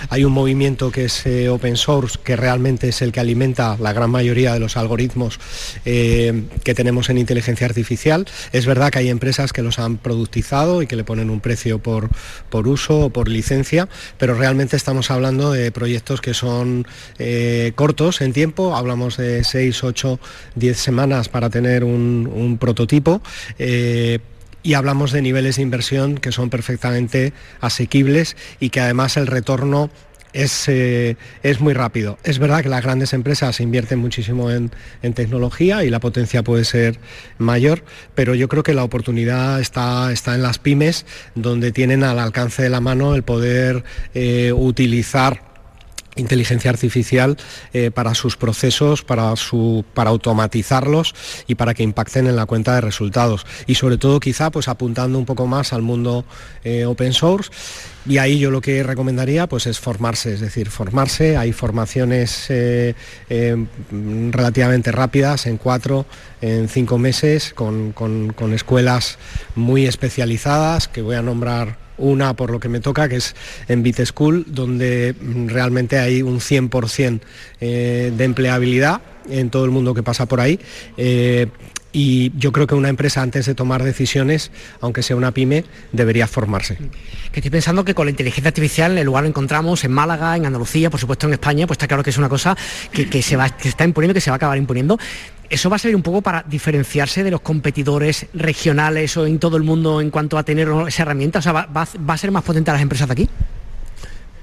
[0.10, 3.94] Hay un movimiento que es eh, open source, que realmente es el que alimenta la
[3.94, 5.40] gran mayoría de los algoritmos
[5.86, 8.26] eh, que tenemos en inteligencia artificial.
[8.54, 11.78] Es verdad que hay empresas que los han productizado y que le ponen un precio
[11.78, 12.10] por,
[12.50, 16.88] por uso o por licencia, pero realmente estamos hablando de proyectos que son
[17.20, 20.20] eh, cortos en tiempo, hablamos de 6, 8,
[20.56, 23.22] 10 semanas para tener un, prototipo
[24.64, 29.92] y hablamos de niveles de inversión que son perfectamente asequibles y que además el retorno
[30.32, 32.18] es, eh, es, muy rápido.
[32.24, 34.72] Es verdad que las grandes empresas invierten muchísimo en,
[35.14, 36.98] tecnología y la potencia puede ser
[37.38, 37.84] mayor,
[38.16, 42.64] pero yo creo que la oportunidad está, está en las pymes, donde tienen al alcance
[42.64, 43.84] de la mano el poder
[44.16, 45.53] eh, utilizar
[46.16, 47.38] inteligencia artificial
[47.74, 51.16] eh, para sus procesos, para, su, para automatizarlos
[51.48, 53.46] y para que impacten en la cuenta de resultados.
[53.68, 56.26] Y sobre todo quizá pues apuntando un poco más al mundo
[56.64, 57.52] eh, open source.
[58.06, 61.38] Y ahí yo lo que recomendaría pues es formarse, es decir, formarse.
[61.38, 62.96] Hay formaciones eh,
[64.32, 66.06] relativamente rápidas, en cuatro,
[66.42, 69.18] en cinco meses, con, con escuelas
[69.56, 73.36] muy especializadas, que voy a nombrar una por lo que me toca, que es
[73.68, 75.16] en Bit School, donde
[75.48, 77.22] realmente hay un 100%
[77.62, 80.60] eh, de empleabilidad en todo el mundo que pasa por ahí.
[80.98, 81.48] Eh,
[81.96, 84.52] y yo creo que una empresa antes de tomar decisiones,
[84.82, 86.76] aunque sea una pyme, debería formarse.
[87.32, 90.48] Que estoy pensando que con la inteligencia artificial el lugar lo encontramos en Málaga, en
[90.48, 92.58] Andalucía, por supuesto en España, pues está claro que es una cosa
[92.92, 94.98] que, se, va, que está imponiendo, que se va a acabar imponiendo.
[95.54, 99.56] ¿Eso va a servir un poco para diferenciarse de los competidores regionales o en todo
[99.56, 101.38] el mundo en cuanto a tener esa herramienta?
[101.38, 101.68] O sea, ¿va,
[102.08, 103.30] a ser más potente a las empresas de aquí?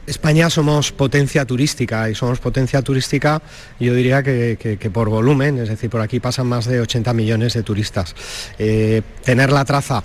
[0.06, 3.42] España somos potencia turística y somos potencia turística
[3.80, 7.64] yo diría que, por volumen, es decir, por aquí pasan más de 80 millones de
[7.64, 8.14] turistas.
[8.56, 10.04] Eh, tener la traza,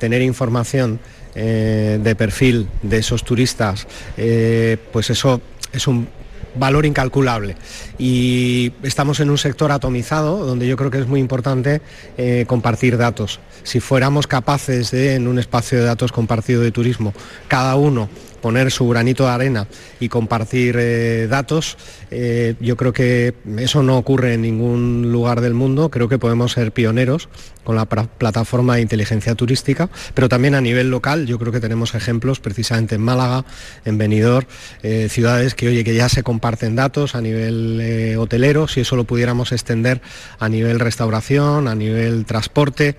[0.00, 0.98] tener información
[1.36, 3.86] eh, de perfil de esos turistas,
[4.16, 5.40] eh, pues eso
[5.72, 6.08] es un
[6.54, 7.56] valor incalculable.
[7.98, 11.80] Y estamos en un sector atomizado donde yo creo que es muy importante
[12.16, 13.40] eh, compartir datos.
[13.62, 17.14] Si fuéramos capaces de, en un espacio de datos compartido de turismo,
[17.48, 18.08] cada uno
[18.40, 19.66] poner su granito de arena
[20.00, 21.76] y compartir eh, datos.
[22.10, 25.90] Eh, yo creo que eso no ocurre en ningún lugar del mundo.
[25.90, 27.28] Creo que podemos ser pioneros
[27.64, 31.94] con la plataforma de inteligencia turística, pero también a nivel local yo creo que tenemos
[31.94, 33.44] ejemplos precisamente en Málaga,
[33.84, 34.46] en Benidorm,
[34.82, 39.04] eh, ciudades que oye que ya se comparten datos a nivel hotelero, si eso lo
[39.04, 40.00] pudiéramos extender
[40.38, 42.96] a nivel restauración, a nivel transporte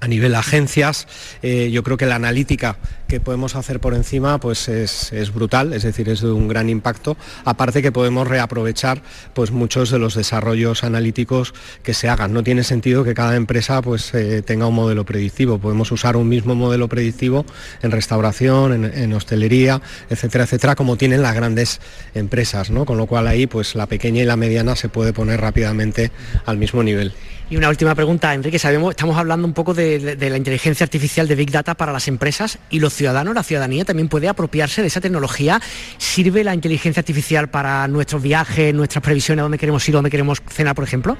[0.00, 1.06] a nivel agencias,
[1.42, 5.82] eh, yo creo que la analítica que podemos hacer por encima pues es, brutal, es
[5.82, 7.16] decir, es de un gran impacto.
[7.44, 12.34] Aparte que podemos reaprovechar pues muchos de los desarrollos analíticos que se hagan.
[12.34, 15.58] No tiene sentido que cada empresa pues eh, tenga un modelo predictivo.
[15.58, 17.46] Podemos usar un mismo modelo predictivo
[17.82, 19.80] en restauración, en, hostelería,
[20.10, 21.80] etcétera, etcétera, como tienen las grandes
[22.14, 22.84] empresas, ¿no?
[22.84, 26.12] Con lo cual ahí pues la pequeña y la mediana se puede poner rápidamente
[26.44, 27.14] al mismo nivel.
[27.50, 28.58] Y una última pregunta, Enrique.
[28.58, 32.58] Sabemos, estamos hablando un poco de, la inteligencia artificial de Big Data para las empresas
[32.68, 35.58] y los ciudadanos, la ciudadanía también puede apropiarse de esa tecnología.
[35.96, 40.74] ¿Sirve la inteligencia artificial para nuestros viajes, nuestras previsiones, dónde queremos ir, dónde queremos cenar,
[40.74, 41.16] por ejemplo?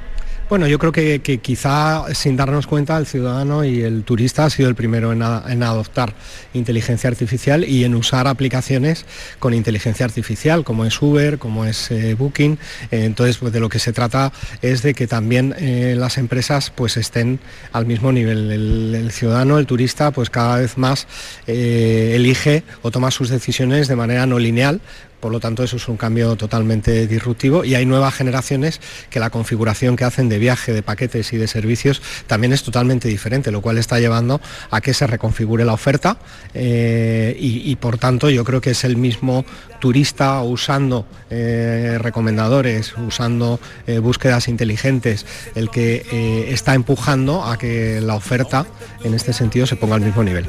[0.48, 4.70] Bueno, yo creo que, quizá sin darnos cuenta el ciudadano y el turista ha sido
[4.70, 6.14] el primero en, adoptar
[6.54, 9.04] inteligencia artificial y en usar aplicaciones
[9.40, 12.58] con inteligencia artificial, como es Uber, como es eh, Booking.
[12.90, 14.32] Eh, entonces, pues, de lo que se trata
[14.62, 17.40] es de que también eh, las empresas pues estén
[17.72, 18.51] al mismo nivel.
[18.51, 21.07] El, ciudadano, el turista, pues cada vez más
[21.46, 24.80] elige o toma sus decisiones de manera no lineal,
[25.20, 29.30] por lo tanto, eso es un cambio totalmente disruptivo y hay nuevas generaciones que la
[29.30, 33.60] configuración que hacen de viaje, de paquetes y de servicios también es totalmente diferente, lo
[33.60, 34.40] cual está llevando
[34.70, 36.18] a que se reconfigure la oferta
[36.54, 39.44] eh, y, por tanto yo creo que es el mismo
[39.80, 48.14] turista usando eh, recomendadores, usando eh, búsquedas inteligentes, el que está empujando a que la
[48.14, 48.66] oferta
[49.04, 50.46] en este sentido se ponga al mismo nivel.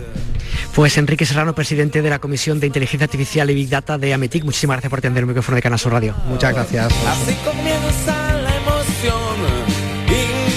[0.74, 4.44] Pues Enrique Serrano, presidente de la Comisión de Inteligencia Artificial y Big Data de Ametic,
[4.60, 6.14] muchísimas gracias por atender el micrófono de Canal Sur Radio.
[6.28, 6.92] Muchas gracias.
[7.08, 9.38] Así comienza la emoción,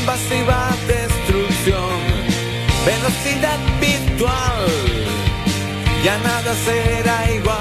[0.00, 2.00] invasiva destrucción,
[2.84, 4.66] velocidad virtual,
[6.03, 7.59] ya nada será igual.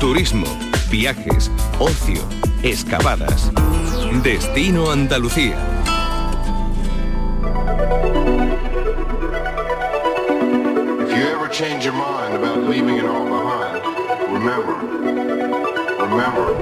[0.00, 0.46] Turismo,
[0.90, 1.48] viajes,
[1.78, 2.24] ocio,
[2.64, 3.52] excavadas.
[4.24, 5.85] Destino Andalucía.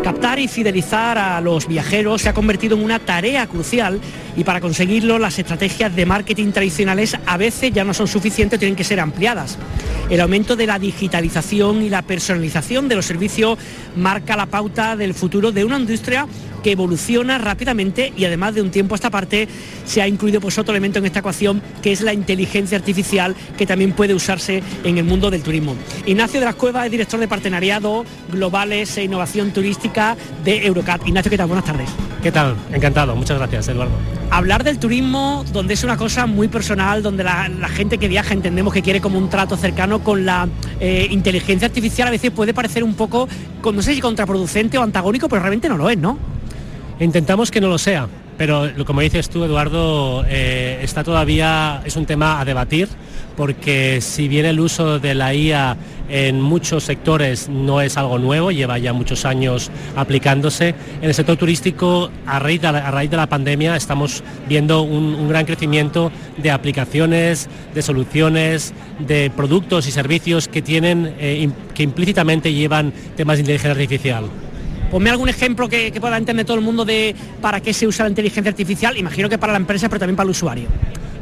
[0.05, 4.01] Captar y fidelizar a los viajeros se ha convertido en una tarea crucial
[4.36, 8.76] y para conseguirlo las estrategias de marketing tradicionales a veces ya no son suficientes, tienen
[8.76, 9.59] que ser ampliadas.
[10.11, 13.59] El aumento de la digitalización y la personalización de los servicios
[13.97, 16.28] marca la pauta del futuro de una industria
[16.65, 19.47] que evoluciona rápidamente y además de un tiempo a esta parte
[19.85, 23.67] se ha incluido pues otro elemento en esta ecuación que es la inteligencia artificial que
[23.67, 25.77] también puede usarse en el mundo del turismo.
[26.07, 31.07] Ignacio de las Cuevas es director de partenariado globales e innovación turística de Eurocat.
[31.07, 31.49] Ignacio, ¿qué tal?
[31.49, 31.91] Buenas tardes.
[32.23, 32.57] ¿Qué tal?
[32.73, 33.15] Encantado.
[33.15, 33.93] Muchas gracias, Eduardo.
[34.31, 38.73] Hablar del turismo, donde es una cosa muy personal, donde la, gente que viaja entendemos
[38.73, 40.49] que quiere como un trato cercano con la
[40.81, 43.29] eh, inteligencia artificial, a veces puede parecer un poco,
[43.62, 46.34] no sé si contraproducente o antagónico, pero realmente no lo es, ¿no?
[47.01, 52.07] Intentamos que no lo sea, pero como dices tú, Eduardo, eh, está todavía, es un
[52.07, 52.88] tema a debatir,
[53.36, 55.76] porque si bien el uso de la IA
[56.09, 60.68] en muchos sectores no es algo nuevo, lleva ya muchos años aplicándose,
[61.01, 66.53] en el sector turístico, a raíz de la, pandemia, estamos viendo un, gran crecimiento de
[66.53, 73.40] aplicaciones, de soluciones, de productos y servicios que tienen, eh, que implícitamente llevan temas de
[73.40, 74.24] inteligencia artificial.
[74.95, 78.11] Ponme algún ejemplo que, pueda entender todo el mundo de para qué se usa la
[78.11, 80.68] inteligencia artificial, imagino que para la empresa, pero también para el usuario.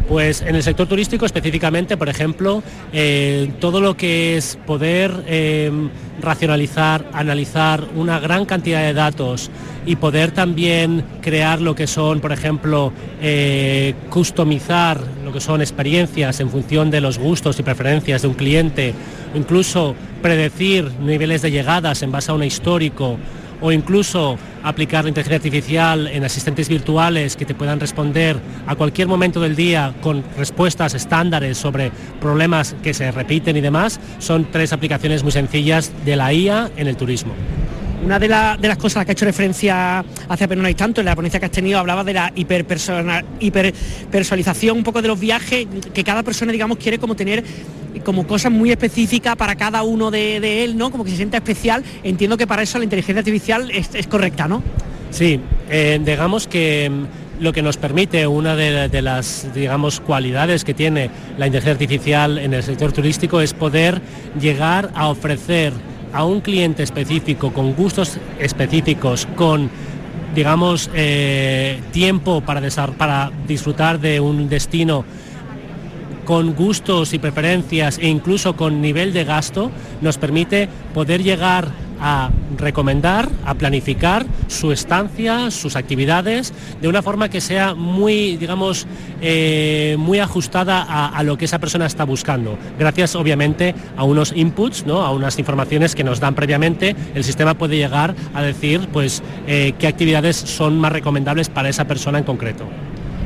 [0.06, 2.62] Pues en el sector turístico específicamente, por ejemplo,
[2.92, 5.88] eh, todo lo que es poder em,
[6.20, 9.50] racionalizar, analizar una gran cantidad de datos
[9.86, 12.92] y poder también crear lo que son, por ejemplo,
[13.22, 18.34] eh, customizar lo que son experiencias en función de los gustos y preferencias de un
[18.34, 18.92] cliente,
[19.34, 23.16] incluso predecir niveles de llegadas en base a un histórico
[23.62, 28.36] o incluso aplicar la inteligencia artificial en asistentes virtuales que te puedan responder
[28.66, 31.90] a cualquier momento del día con respuestas estándares sobre
[32.20, 36.88] problemas que se repiten y demás, son tres aplicaciones muy sencillas de la IA en
[36.88, 37.32] el turismo.
[38.04, 41.04] Una de, las cosas a las que ha hecho referencia hace apenas hay tanto, en
[41.04, 46.02] la ponencia que has tenido, hablaba de la hiperpersonalización un poco de los viajes, que
[46.02, 47.44] cada persona, digamos, quiere como tener
[48.04, 50.90] como cosas muy específicas para cada uno de, él, ¿no?
[50.90, 51.84] Como que se sienta especial.
[52.02, 54.64] Entiendo que para eso la inteligencia artificial es, correcta, ¿no?
[55.10, 55.38] Sí,
[55.70, 61.10] eh, digamos que mm, lo que nos permite, una de, las digamos, cualidades que tiene
[61.38, 64.00] la inteligencia artificial en el sector turístico es poder
[64.40, 65.72] llegar a ofrecer
[66.12, 69.70] a un cliente específico, con gustos específicos, con
[70.34, 72.62] digamos, eh, tiempo para,
[72.96, 75.04] para disfrutar de un destino
[76.24, 81.68] con gustos y preferencias e incluso con nivel de gasto, nos permite poder llegar
[82.02, 88.86] a recomendar, a planificar su estancia, sus actividades, de una forma que sea muy, digamos,
[89.20, 92.58] eh, muy ajustada a, lo que esa persona está buscando.
[92.78, 95.02] Gracias, obviamente, a unos inputs, ¿no?
[95.02, 99.74] a unas informaciones que nos dan previamente, el sistema puede llegar a decir, pues, eh,
[99.78, 102.66] qué actividades son más recomendables para esa persona en concreto.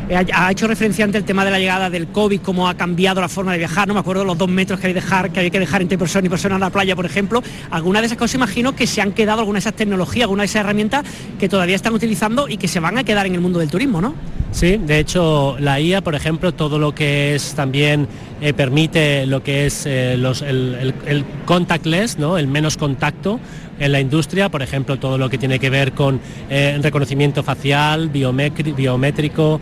[0.08, 3.20] Eh, ha hecho referencia ante el tema de la llegada del COVID, cómo ha cambiado
[3.20, 5.98] la forma de viajar, no me acuerdo los dos metros que hay, que, dejar entre
[5.98, 7.42] persona y persona en la playa, por ejemplo.
[7.70, 10.46] Algunas de esas cosas imagino que se han quedado, algunas de esas tecnologías, algunas de
[10.46, 11.04] esas herramientas
[11.40, 14.00] que todavía están utilizando y que se van a quedar en el mundo del turismo,
[14.00, 14.14] ¿no?
[14.52, 18.06] Sí, de hecho la IA, por ejemplo, todo lo que es también
[18.40, 22.38] eh, permite lo que es eh, el, contactless, ¿no?
[22.38, 23.40] el menos contacto
[23.78, 26.20] en la industria, por ejemplo, todo lo que tiene que ver con
[26.50, 29.60] eh, reconocimiento facial, biométrico,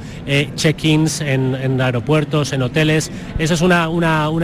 [0.57, 3.11] check-ins en, aeropuertos, en hoteles.
[3.39, 3.89] Esa es una,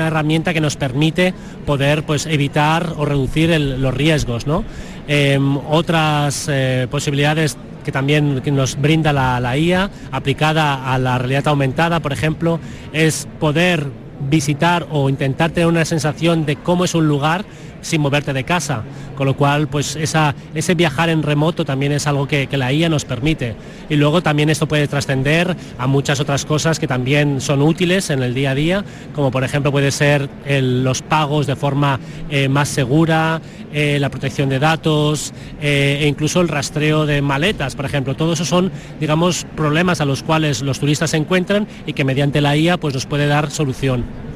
[0.06, 1.34] herramienta que nos permite
[1.66, 4.46] poder pues, evitar o reducir los riesgos.
[4.46, 4.64] ¿no?
[5.08, 6.50] Em, otras
[6.90, 12.60] posibilidades que también nos brinda la IA aplicada a la realidad aumentada, por ejemplo,
[12.92, 13.88] es poder
[14.28, 17.44] visitar o intentar tener una sensación de cómo es un lugar
[17.80, 18.82] sin moverte de casa.
[19.16, 23.04] Con lo cual, pues ese viajar en remoto también es algo que, la IA nos
[23.04, 23.54] permite.
[23.88, 28.22] Y luego también esto puede trascender a muchas otras cosas que también son útiles en
[28.22, 31.98] el día a día, como por ejemplo puede ser los pagos de forma
[32.30, 33.40] eh, más segura,
[33.72, 38.14] eh, la protección de datos eh, e incluso el rastreo de maletas, por ejemplo.
[38.14, 42.40] Todo eso son, digamos, problemas a los cuales los turistas se encuentran y que mediante
[42.40, 44.29] la IA pues, nos puede dar solución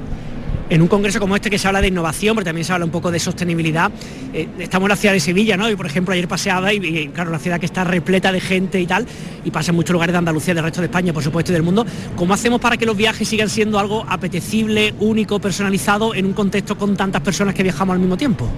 [0.70, 2.90] en un congreso como este que se habla de innovación, pero también se habla un
[2.90, 3.90] poco de sostenibilidad.
[4.32, 5.70] Eh, estamos en la ciudad de Sevilla, ¿no?
[5.70, 8.86] Y por ejemplo ayer paseaba y, claro, la ciudad que está repleta de gente y
[8.86, 9.06] tal,
[9.44, 11.62] y pasa en muchos lugares de Andalucía, del resto de España, por supuesto, y del
[11.62, 11.84] mundo.
[12.16, 16.76] ¿Cómo hacemos para que los viajes sigan siendo algo apetecible, único, personalizado en un contexto
[16.76, 18.48] con tantas personas que viajamos al mismo tiempo?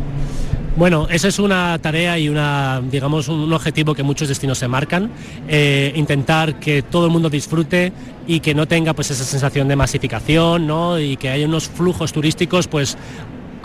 [0.76, 5.10] Bueno, esa es una tarea y una, digamos, un objetivo que muchos destinos se marcan,
[5.48, 7.94] eh, intentar que todo el mundo disfrute
[8.26, 11.00] y que no tenga pues esa sensación de masificación, ¿no?
[11.00, 12.98] Y que haya unos flujos turísticos pues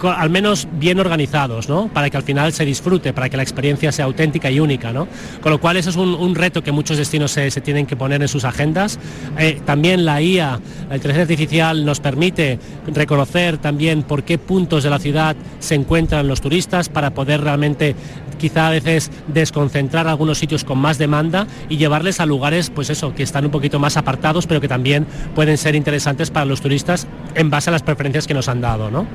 [0.10, 1.88] al menos bien organizados, ¿no?
[1.88, 5.08] Para que al final se disfrute, para que la experiencia sea auténtica y única, ¿no?
[5.42, 8.28] Con lo cual eso es un, reto que muchos destinos se, tienen que poner en
[8.28, 9.00] sus agendas.
[9.38, 14.90] Eh, también la IA, la inteligencia artificial, nos permite reconocer también por qué puntos de
[14.90, 17.96] la ciudad se encuentran los turistas para poder realmente
[18.40, 23.14] quizá a veces desconcentrar algunos sitios con más demanda y llevarles a lugares, pues eso,
[23.14, 27.08] que están un poquito más apartados, pero que también pueden ser interesantes para los turistas
[27.36, 29.06] en base a las preferencias que nos han dado, ¿no?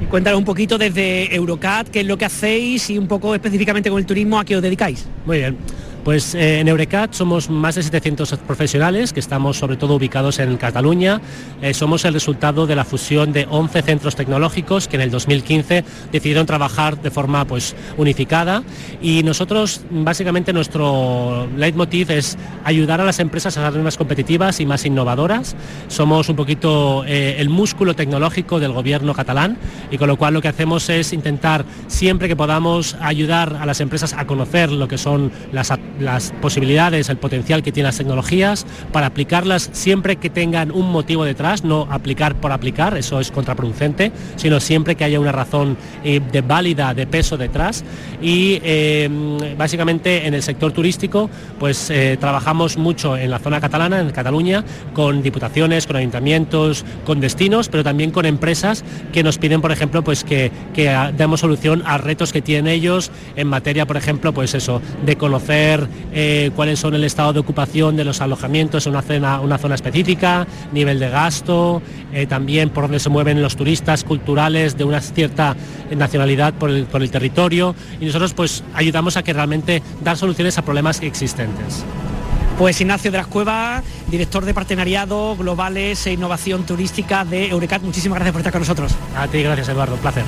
[0.00, 3.90] Y cuéntanos un poquito desde Eurocat, qué es lo que hacéis y un poco específicamente
[3.90, 5.06] con el turismo, a qué os dedicáis.
[5.26, 5.56] Muy bien.
[6.04, 10.56] Pues eh, en Eurecat somos más de 700 profesionales que estamos sobre todo ubicados en
[10.56, 11.20] Cataluña.
[11.60, 15.84] Eh, somos el resultado de la fusión de 11 centros tecnológicos que en el 2015
[16.10, 18.62] decidieron trabajar de forma pues, unificada
[19.02, 24.66] y nosotros básicamente nuestro leitmotiv es ayudar a las empresas a ser más competitivas y
[24.66, 25.54] más innovadoras.
[25.88, 29.58] Somos un poquito eh, el músculo tecnológico del gobierno catalán
[29.90, 33.80] y con lo cual lo que hacemos es intentar siempre que podamos ayudar a las
[33.80, 35.70] empresas a conocer lo que son las
[36.00, 41.24] las posibilidades, el potencial que tienen las tecnologías, para aplicarlas siempre que tengan un motivo
[41.24, 46.20] detrás, no aplicar por aplicar, eso es contraproducente, sino siempre que haya una razón eh,
[46.32, 47.84] de válida, de peso detrás.
[48.22, 54.00] Y em, básicamente en el sector turístico, pues eh, trabajamos mucho en la zona catalana,
[54.00, 59.60] en Cataluña, con diputaciones, con ayuntamientos, con destinos, pero también con empresas que nos piden,
[59.60, 63.96] por ejemplo, pues que, que demos solución a retos que tienen ellos en materia, por
[63.96, 68.86] ejemplo, pues eso, de conocer eh, cuáles son el estado de ocupación de los alojamientos
[68.86, 71.82] en una zona, una zona específica, nivel de gasto,
[72.12, 75.56] eh, también por dónde se mueven los turistas culturales de una cierta
[75.96, 80.58] nacionalidad por el, por el territorio y nosotros pues ayudamos a que realmente dar soluciones
[80.58, 81.84] a problemas existentes.
[82.58, 88.16] Pues Ignacio de las Cuevas, director de partenariado globales e innovación turística de Eurecat, muchísimas
[88.16, 88.92] gracias por estar con nosotros.
[89.16, 90.24] A ti, gracias Eduardo, un placer.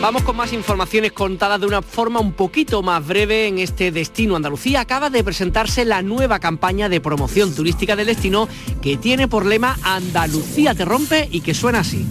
[0.00, 4.36] Vamos con más informaciones contadas de una forma un poquito más breve en este destino
[4.36, 4.80] Andalucía.
[4.80, 8.48] Acaba de presentarse la nueva campaña de promoción turística del destino
[8.80, 12.06] que tiene por lema Andalucía te rompe y que suena así.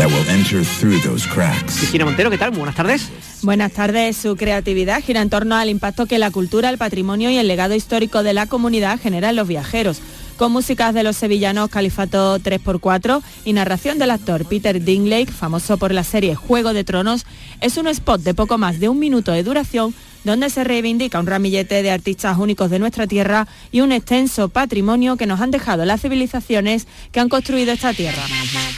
[0.00, 1.76] That will enter through those cracks.
[1.76, 2.52] Cristina Montero, ¿qué tal?
[2.52, 3.10] Buenas tardes.
[3.42, 4.16] Buenas tardes.
[4.16, 7.74] Su creatividad gira en torno al impacto que la cultura, el patrimonio y el legado
[7.74, 10.00] histórico de la comunidad generan los viajeros
[10.38, 15.92] con músicas de los sevillanos Califato 3x4 y narración del actor Peter Dinklage, famoso por
[15.92, 17.26] la serie Juego de Tronos,
[17.60, 19.94] es un spot de poco más de un minuto de duración
[20.24, 25.16] donde se reivindica un ramillete de artistas únicos de nuestra tierra y un extenso patrimonio
[25.16, 28.22] que nos han dejado las civilizaciones que han construido esta tierra.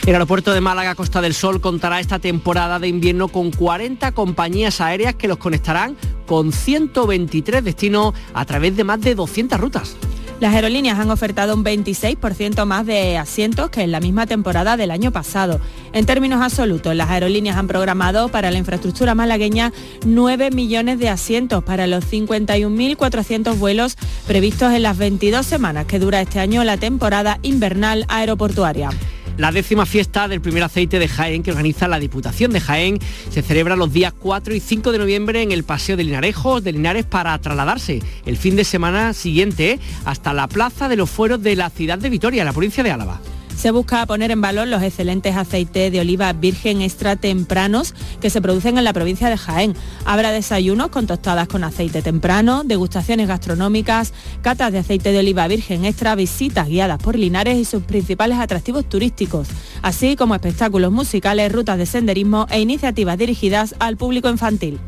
[0.07, 4.80] El aeropuerto de Málaga Costa del Sol contará esta temporada de invierno con 40 compañías
[4.80, 9.97] aéreas que los conectarán con 123 destinos a través de más de 200 rutas.
[10.43, 14.90] Las aerolíneas han ofertado un 26% más de asientos que en la misma temporada del
[14.90, 15.61] año pasado.
[15.93, 19.72] En términos absolutos, las aerolíneas han programado para la infraestructura malagueña
[20.05, 26.20] 9 millones de asientos para los 51.400 vuelos previstos en las 22 semanas que dura
[26.20, 28.90] este año la temporada invernal aeroportuaria.
[29.39, 32.99] La décima fiesta del primer aceite de Jaén que organiza la Diputación de Jaén
[33.30, 36.72] se celebra los días 4 y 5 de noviembre en el Paseo de Linarejos de
[36.72, 41.57] Linares para trasladarse el fin de semana siguiente hasta la Plaza de los Fueros de
[41.57, 43.20] la ciudad de Vitoria, la provincia de Álava.
[43.63, 48.43] Se busca poner en valor los excelentes aceites de oliva virgen extra tempranos que se
[48.43, 49.77] producen en la provincia de Jaén.
[50.05, 55.85] Habrá desayunos con tostadas con aceite temprano, degustaciones gastronómicas, catas de aceite de oliva virgen
[55.85, 59.47] extra, visitas guiadas por Linares y sus principales atractivos turísticos,
[59.81, 64.81] así como espectáculos musicales, rutas de senderismo e iniciativas dirigidas al público infantil.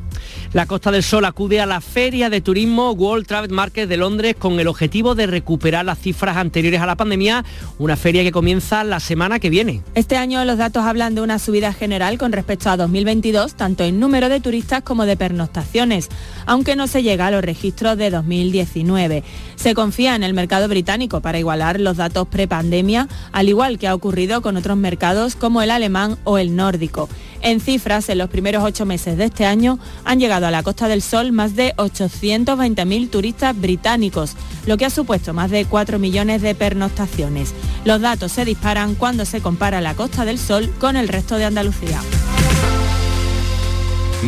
[0.55, 4.37] La Costa del Sol acude a la Feria de Turismo World Travel Market de Londres
[4.39, 7.45] con el objetivo de recuperar las cifras anteriores a la pandemia,
[7.81, 9.83] una feria que comienza la semana que viene.
[9.97, 13.99] Este año los datos hablan de una subida general con respecto a 2022, tanto en
[13.99, 16.09] número de turistas como de pernoctaciones,
[16.47, 19.25] aunque no se llega a los registros de 2019.
[19.57, 23.95] Se confía en el mercado británico para igualar los datos prepandemia, al igual que ha
[23.95, 27.09] ocurrido con otros mercados como el alemán o el nórdico.
[27.45, 30.89] En cifras, en los primeros ocho meses de este año han llegado a la Costa
[30.89, 34.37] del Sol más de 820.000 turistas británicos,
[34.67, 37.55] lo que ha supuesto más de 4 millones de pernoctaciones.
[37.85, 41.45] Los datos se disparan cuando se compara la Costa del Sol con el resto de
[41.45, 42.01] Andalucía.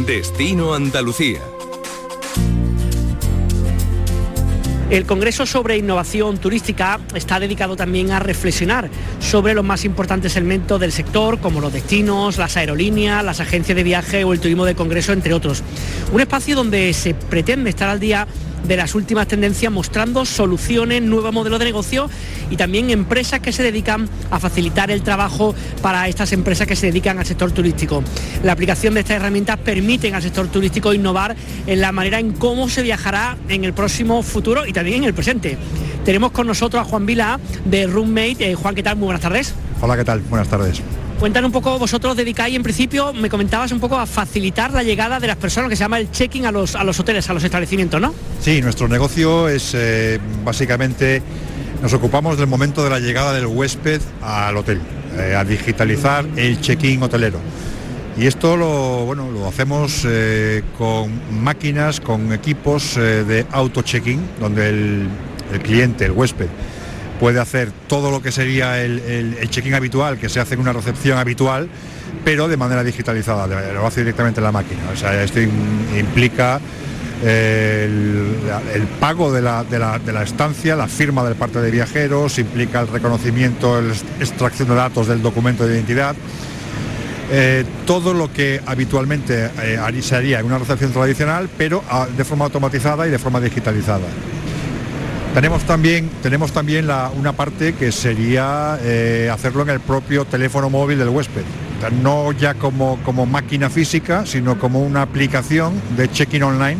[0.06, 1.55] Destino Andalucía.
[4.88, 10.80] El Congreso sobre Innovación Turística está dedicado también a reflexionar sobre los más importantes elementos
[10.80, 14.76] del sector, como los destinos, las aerolíneas, las agencias de viaje o el turismo de
[14.76, 15.64] Congreso, entre otros.
[16.12, 18.28] Un espacio donde se pretende estar al día
[18.66, 22.10] de las últimas tendencias mostrando soluciones, nuevos modelos de negocio
[22.50, 26.86] y también empresas que se dedican a facilitar el trabajo para estas empresas que se
[26.86, 28.02] dedican al sector turístico.
[28.42, 32.68] La aplicación de estas herramientas permiten al sector turístico innovar en la manera en cómo
[32.68, 35.56] se viajará en el próximo futuro y también en el presente.
[36.04, 38.50] Tenemos con nosotros a Juan Vila de Roommate.
[38.50, 38.96] Eh, Juan, ¿qué tal?
[38.96, 39.54] Muy buenas tardes.
[39.80, 40.20] Hola, ¿qué tal?
[40.20, 40.82] Buenas tardes.
[41.18, 45.18] Cuéntanos un poco, vosotros dedicáis en principio, me comentabas un poco a facilitar la llegada
[45.18, 47.42] de las personas que se llama el check-in a los, a los hoteles, a los
[47.42, 48.12] establecimientos, ¿no?
[48.42, 51.22] Sí, nuestro negocio es eh, básicamente,
[51.80, 54.78] nos ocupamos del momento de la llegada del huésped al hotel,
[55.16, 57.40] eh, a digitalizar el check-in hotelero.
[58.18, 61.10] Y esto lo, bueno, lo hacemos eh, con
[61.42, 65.08] máquinas, con equipos de auto check-in, donde el,
[65.52, 66.48] el cliente, el huésped,
[67.18, 71.18] puede hacer todo lo que sería el, check-in habitual, que se hace en una recepción
[71.18, 71.68] habitual,
[72.24, 74.82] pero de manera digitalizada, lo hace directamente en la máquina.
[74.92, 76.60] O sea, esto implica
[77.22, 77.88] eh,
[78.74, 83.94] el, pago de la, estancia, la firma del parte de viajeros, implica el reconocimiento, la
[84.20, 86.14] extracción de datos del documento de identidad.
[87.30, 92.24] Eh, todo lo que habitualmente eh, se haría en una recepción tradicional, pero ah, de
[92.24, 94.06] forma automatizada y de forma digitalizada.
[95.34, 100.98] Tenemos también, tenemos también una parte que sería eh, hacerlo en el propio teléfono móvil
[100.98, 101.42] del huésped.
[102.02, 106.78] no ya como, como máquina física, sino como una aplicación de check-in online,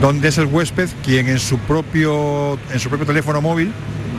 [0.00, 3.72] donde es el huésped quien en su propio, en su propio teléfono móvil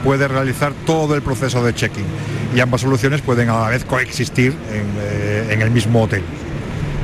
[0.04, 2.04] puede realizar todo el proceso de check-in.
[2.54, 6.22] Y ambas soluciones pueden a la vez coexistir en, eh, en el mismo hotel.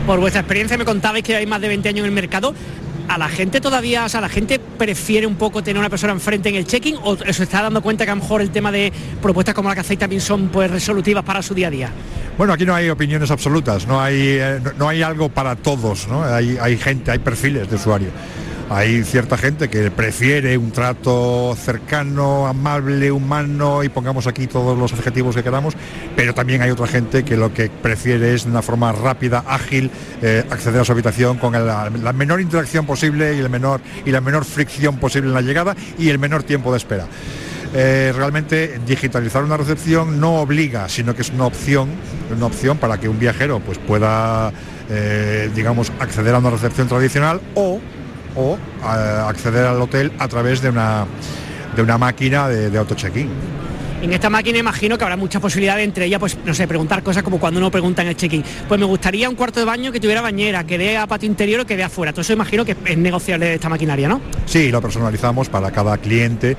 [0.06, 2.54] Por vuestra experiencia me contabais que hay más de 20 años en el mercado
[3.08, 6.48] a la gente todavía, o sea, la gente prefiere un poco tener una persona enfrente
[6.48, 8.92] en el check-in o se está dando cuenta que a lo mejor el tema de
[9.22, 11.90] propuestas como la que hacéis también son pues resolutivas para su día a día?
[12.36, 16.22] Bueno, aquí no hay opiniones absolutas, no hay, eh, no, hay algo para todos, ¿no?
[16.22, 18.08] Hay, hay gente, hay perfiles de usuario.
[18.68, 24.92] Hay cierta gente que prefiere un trato cercano, amable, humano y pongamos aquí todos los
[24.92, 25.74] adjetivos que queramos,
[26.16, 29.88] pero también hay otra gente que lo que prefiere es de una forma rápida, ágil,
[30.20, 34.20] eh, acceder a su habitación con la, menor interacción posible y, el menor, y la
[34.20, 37.06] menor fricción posible en la llegada y el menor tiempo de espera.
[37.72, 41.90] Eh, realmente digitalizar una recepción no obliga, sino que es una opción,
[42.36, 44.52] una opción para que un viajero pues, pueda,
[44.90, 47.80] eh, digamos, acceder a una recepción tradicional o
[48.36, 51.06] o acceder al hotel a través de una,
[51.74, 53.28] de una máquina de, auto check-in.
[54.02, 57.22] En esta máquina imagino que habrá muchas posibilidades, entre ellas, pues, no sé, preguntar cosas
[57.22, 58.44] como cuando uno pregunta en el check-in.
[58.68, 61.60] Pues me gustaría un cuarto de baño que tuviera bañera, que dé a patio interior
[61.60, 62.12] o que dé afuera.
[62.12, 64.20] Todo eso imagino que es negociable esta maquinaria, ¿no?
[64.44, 66.56] Sí, lo personalizamos para cada cliente.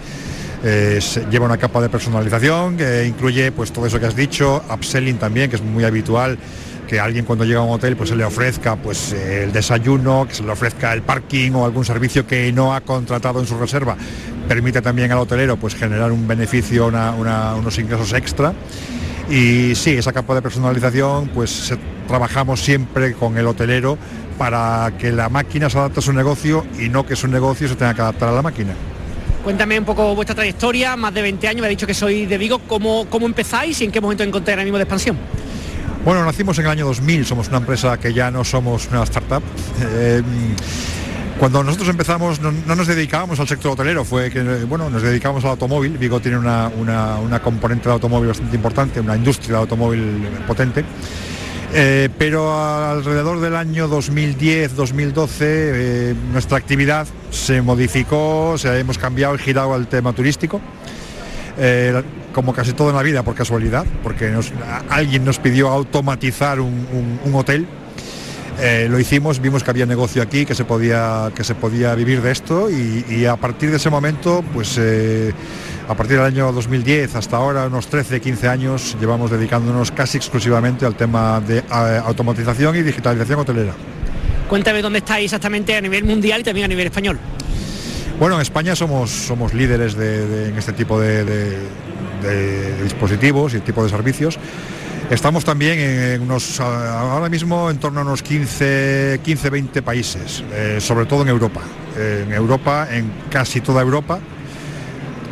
[1.30, 5.50] lleva una capa de personalización que incluye pues todo eso que has dicho, upselling también,
[5.50, 6.40] que es muy habitual
[6.88, 10.34] que alguien cuando llega a un hotel pues se le ofrezca pues el desayuno, que
[10.34, 13.98] se le ofrezca el parking o algún servicio que no ha contratado en su reserva,
[14.48, 18.54] permite también al hotelero pues generar un beneficio, unos ingresos extra.
[19.30, 21.74] Y sí, esa capa de personalización, pues
[22.08, 23.98] trabajamos siempre con el hotelero
[24.38, 27.76] para que la máquina se adapte a su negocio y no que su negocio se
[27.76, 28.74] tenga que adaptar a la máquina.
[29.44, 32.38] Cuéntame un poco vuestra trayectoria, más de 20 años, me ha dicho que soy de
[32.38, 35.18] Vigo, ¿cómo, cómo empezáis y en qué momento encontráis ahora mismo de expansión?
[36.08, 39.44] Bueno, nacimos en el año 2000, somos una empresa que ya no somos una startup.
[39.82, 40.22] Eh,
[41.38, 45.50] cuando nosotros empezamos no, nos dedicábamos al sector hotelero, fue que bueno, nos dedicábamos al
[45.50, 45.98] automóvil.
[45.98, 50.86] Vigo tiene una, componente de automóvil bastante importante, una industria de automóvil potente.
[51.74, 59.40] Eh, pero alrededor del año 2010-2012 eh, nuestra actividad se modificó, se hemos cambiado y
[59.40, 60.62] girado al tema turístico.
[61.60, 62.04] Eh,
[62.34, 64.32] como casi todo en la vida por casualidad, porque
[64.90, 67.68] alguien nos pidió automatizar un hotel
[68.60, 72.22] eh, lo hicimos, vimos que había negocio aquí, que se podía, que se podía vivir
[72.22, 75.32] de esto y, a partir de ese momento, pues eh,
[75.88, 80.88] a partir del año 2010 hasta ahora, unos 13, 15 años, llevamos dedicándonos casi exclusivamente
[80.88, 83.74] al tema de automatización y digitalización hotelera.
[84.50, 87.20] Cuéntame dónde estáis exactamente a nivel mundial y también a nivel español.
[88.20, 91.68] Bueno, en España somos, somos líderes en este tipo de
[92.84, 94.40] dispositivos y tipo de servicios.
[95.10, 100.80] Estamos también en unos, ahora mismo en torno a unos 15, 15 20 países, eh,
[100.82, 101.62] sobre todo en Europa.
[101.98, 104.20] en Europa, en casi toda Europa.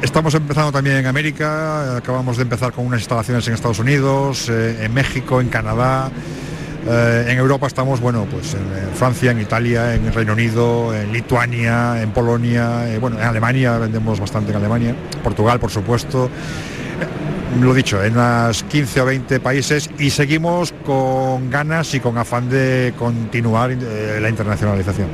[0.01, 4.85] Estamos empezando también en América, acabamos de empezar con unas instalaciones en Estados Unidos, eh,
[4.85, 6.09] en México, en Canadá.
[6.87, 12.01] Eh, en Europa estamos, bueno, pues en, Francia, en Italia, en Reino Unido, en Lituania,
[12.01, 16.29] en Polonia, bueno, en Alemania vendemos bastante en Alemania, Portugal, por supuesto
[17.61, 22.49] lo dicho, en unas 15 o 20 países y seguimos con ganas y con afán
[22.49, 25.07] de continuar eh, la internacionalización.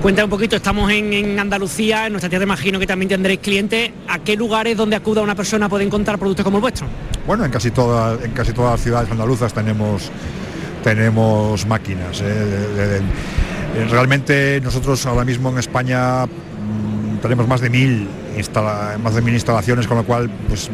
[0.00, 3.92] Cuenta un poquito, estamos en, Andalucía, en nuestra tierra imagino que también tendréis clientes.
[4.08, 6.86] ¿A qué lugares donde acuda una persona puede encontrar productos como el vuestro?
[7.26, 10.10] Bueno, en casi, todas en casi todas las ciudades andaluzas tenemos,
[10.82, 12.22] tenemos máquinas.
[12.22, 13.00] Eh,
[13.90, 18.08] realmente nosotros ahora mismo en España mm, tenemos más de mil,
[19.02, 20.70] más de mil instalaciones, con lo cual pues,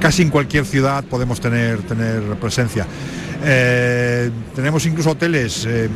[0.00, 2.86] casi en cualquier ciudad podemos tener, tener presencia.
[3.44, 5.88] Eh, tenemos incluso hoteles eh,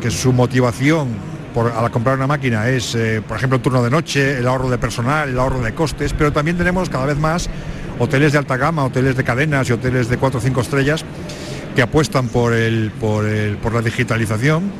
[0.00, 1.08] que su motivación
[1.54, 4.68] por, al comprar una máquina es, eh, por ejemplo, el turno de noche, el ahorro
[4.68, 7.48] de personal, el ahorro de costes, pero también tenemos cada vez más
[7.98, 11.04] hoteles de alta gama, hoteles de cadenas y hoteles de 4 o 5 estrellas
[11.80, 14.70] que apuestan por, el, por, el, por la digitalización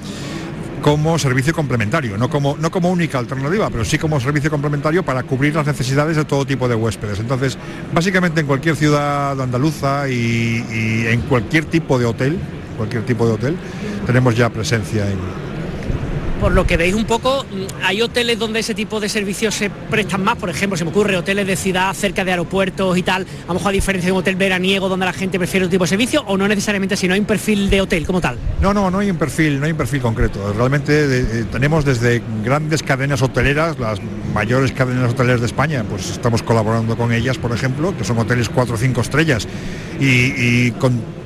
[0.83, 5.23] como servicio complementario, no como, no como única alternativa, pero sí como servicio complementario para
[5.23, 7.19] cubrir las necesidades de todo tipo de huéspedes.
[7.19, 7.57] Entonces,
[7.95, 10.13] básicamente en cualquier ciudad andaluza y,
[10.71, 12.39] y en cualquier tipo de hotel,
[12.77, 13.57] cualquier tipo de hotel,
[14.05, 15.17] tenemos ya presencia en,
[16.41, 19.69] por lo que veis un poco, mm, ¿hay hoteles donde ese tipo de servicios se
[19.69, 20.37] prestan más?
[20.37, 23.55] Por ejemplo, se me ocurre hoteles de ciudad cerca de aeropuertos y tal, a lo
[23.55, 26.25] mejor a diferencia de un hotel veraniego donde la gente prefiere otro tipo de servicio,
[26.27, 28.39] o no necesariamente si no hay un perfil de hotel como tal.
[28.63, 30.53] No, no, no hay un perfil, no hay un perfil concreto.
[30.55, 34.01] Realmente tenemos desde grandes cadenas hoteleras, las
[34.33, 38.49] mayores cadenas hoteleras de España, pues estamos colaborando con ellas, por ejemplo, que son hoteles
[38.49, 39.47] 4 o 5 estrellas
[40.01, 41.21] y, con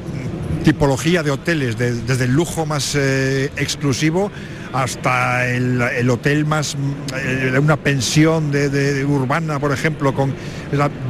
[0.65, 4.33] tipología de hoteles, desde el lujo más eh, exclusivo
[4.75, 6.77] hasta el, hotel más,
[7.17, 10.35] eh, una pensión de, urbana, por ejemplo, con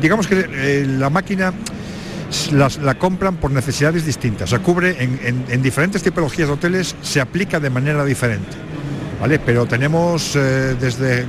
[0.03, 1.53] digamos que eh, la máquina
[2.53, 7.71] la compran por necesidades distintas, se cubre en, diferentes tipologías de hoteles, se aplica de
[7.71, 8.53] manera diferente,
[9.19, 9.39] ¿vale?
[9.39, 11.25] Pero tenemos eh, desde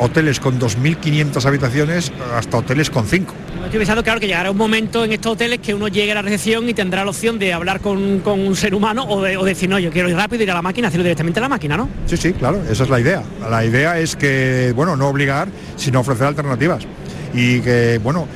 [0.00, 3.34] hoteles con 2.500 habitaciones hasta hoteles con 5.
[3.64, 6.22] Estoy pensando, claro, que llegará un momento en estos hoteles que uno llegue a la
[6.22, 9.78] recepción y tendrá la opción de hablar con, un ser humano o, de, decir, no,
[9.78, 11.88] yo quiero ir rápido, ir a la máquina, hacerlo directamente a la máquina, ¿no?
[12.06, 13.22] Sí, sí, claro, esa es la idea.
[13.48, 16.86] La idea es que, bueno, no obligar, sino ofrecer alternativas.
[17.32, 18.26] Y que, bueno,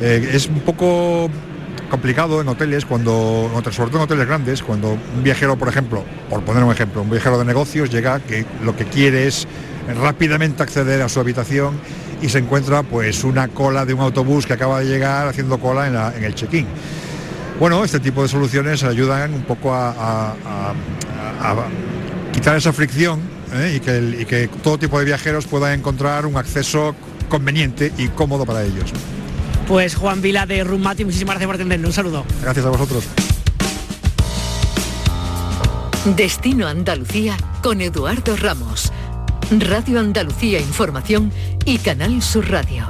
[0.00, 1.28] eh, es un poco
[1.90, 6.42] complicado en hoteles cuando, sobre todo en hoteles grandes, cuando un viajero, por ejemplo, por
[6.42, 9.48] poner un ejemplo, un viajero de negocios llega que lo que quiere es
[10.00, 11.80] rápidamente acceder a su habitación
[12.20, 16.12] y se encuentra pues una cola de un autobús que acaba de llegar haciendo cola
[16.14, 16.66] en, el check-in.
[17.58, 20.34] Bueno, este tipo de soluciones ayudan un poco a,
[22.32, 23.20] quitar esa fricción
[23.52, 23.74] ¿eh?
[23.76, 26.94] y, que y que todo tipo de viajeros puedan encontrar un acceso
[27.28, 28.92] conveniente y cómodo para ellos.
[29.66, 31.88] Pues Juan Vila de Rumati, muchísimas gracias por atendernos.
[31.88, 32.24] Un saludo.
[32.42, 33.04] Gracias a vosotros.
[36.16, 38.90] Destino Andalucía con Eduardo Ramos.
[39.50, 41.32] Radio Andalucía Información
[41.64, 42.86] y Canal Sur Radio.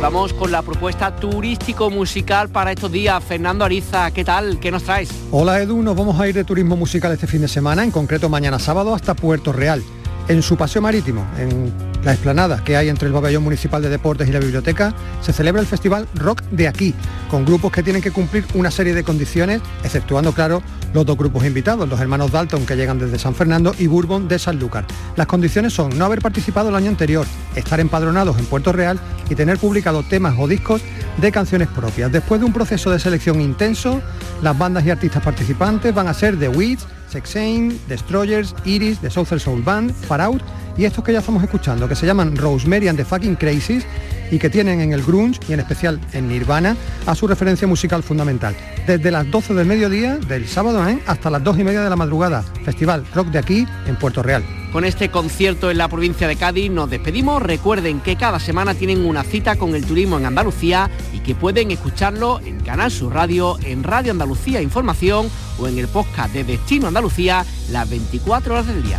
[0.00, 3.22] Vamos con la propuesta turístico-musical para estos días.
[3.22, 4.58] Fernando Ariza, ¿qué tal?
[4.58, 5.10] ¿Qué nos traes?
[5.30, 8.30] Hola Edu, nos vamos a ir de turismo musical este fin de semana, en concreto
[8.30, 9.82] mañana sábado hasta Puerto Real,
[10.28, 11.72] en su paseo marítimo, en
[12.02, 15.60] la explanada que hay entre el pabellón municipal de deportes y la biblioteca, se celebra
[15.60, 16.94] el festival Rock de aquí,
[17.30, 20.62] con grupos que tienen que cumplir una serie de condiciones, exceptuando, claro,
[20.92, 24.38] los dos grupos invitados, los hermanos Dalton que llegan desde San Fernando y Bourbon de
[24.38, 24.86] Sanlúcar.
[25.16, 28.98] Las condiciones son no haber participado el año anterior, estar empadronados en Puerto Real
[29.28, 30.82] y tener publicado temas o discos
[31.16, 32.12] de canciones propias.
[32.12, 34.00] Después de un proceso de selección intenso,
[34.42, 39.38] las bandas y artistas participantes van a ser The Weeds, Sexane, Destroyers, Iris, The Southern
[39.38, 40.42] Soul Band, Far Out
[40.76, 43.84] y estos que ya estamos escuchando, que se llaman Rosemary and the Fucking Crazies
[44.30, 48.02] y que tienen en el grunge y en especial en Nirvana a su referencia musical
[48.02, 48.56] fundamental.
[48.86, 52.42] Desde las 12 del mediodía del sábado hasta las 2 y media de la madrugada.
[52.64, 54.44] Festival Rock de aquí en Puerto Real.
[54.72, 57.40] Con este concierto en la provincia de Cádiz nos despedimos.
[57.40, 61.70] Recuerden que cada semana tienen una cita con el turismo en Andalucía y que pueden
[61.70, 66.88] escucharlo en Canal Sur Radio, en Radio Andalucía Información o en el podcast de Destino
[66.88, 68.98] Andalucía las 24 horas del día.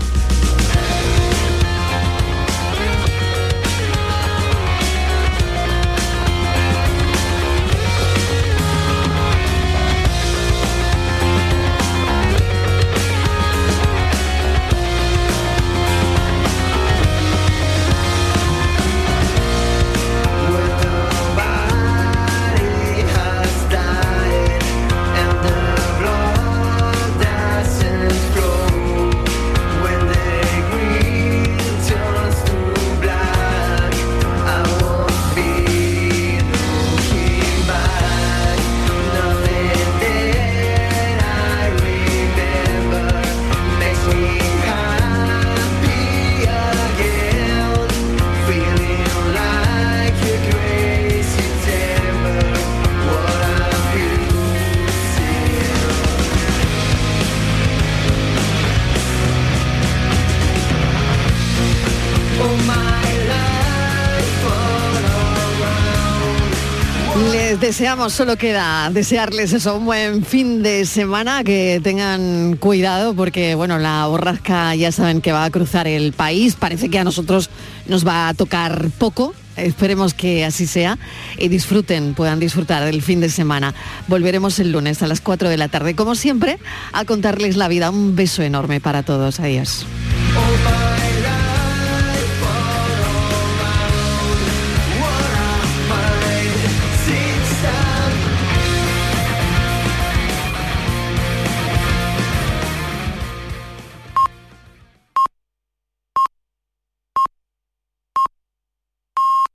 [67.77, 73.79] Deseamos, solo queda desearles eso, un buen fin de semana, que tengan cuidado porque bueno,
[73.79, 77.49] la borrasca ya saben que va a cruzar el país, parece que a nosotros
[77.85, 80.97] nos va a tocar poco, Esperemos que así sea
[81.37, 83.73] y disfruten, puedan disfrutar del fin de semana.
[84.07, 86.59] Volveremos el lunes a las 4 de la tarde, como siempre,
[86.91, 87.89] a contarles la vida.
[87.89, 89.39] Un beso enorme para todos.
[89.39, 89.85] Adiós.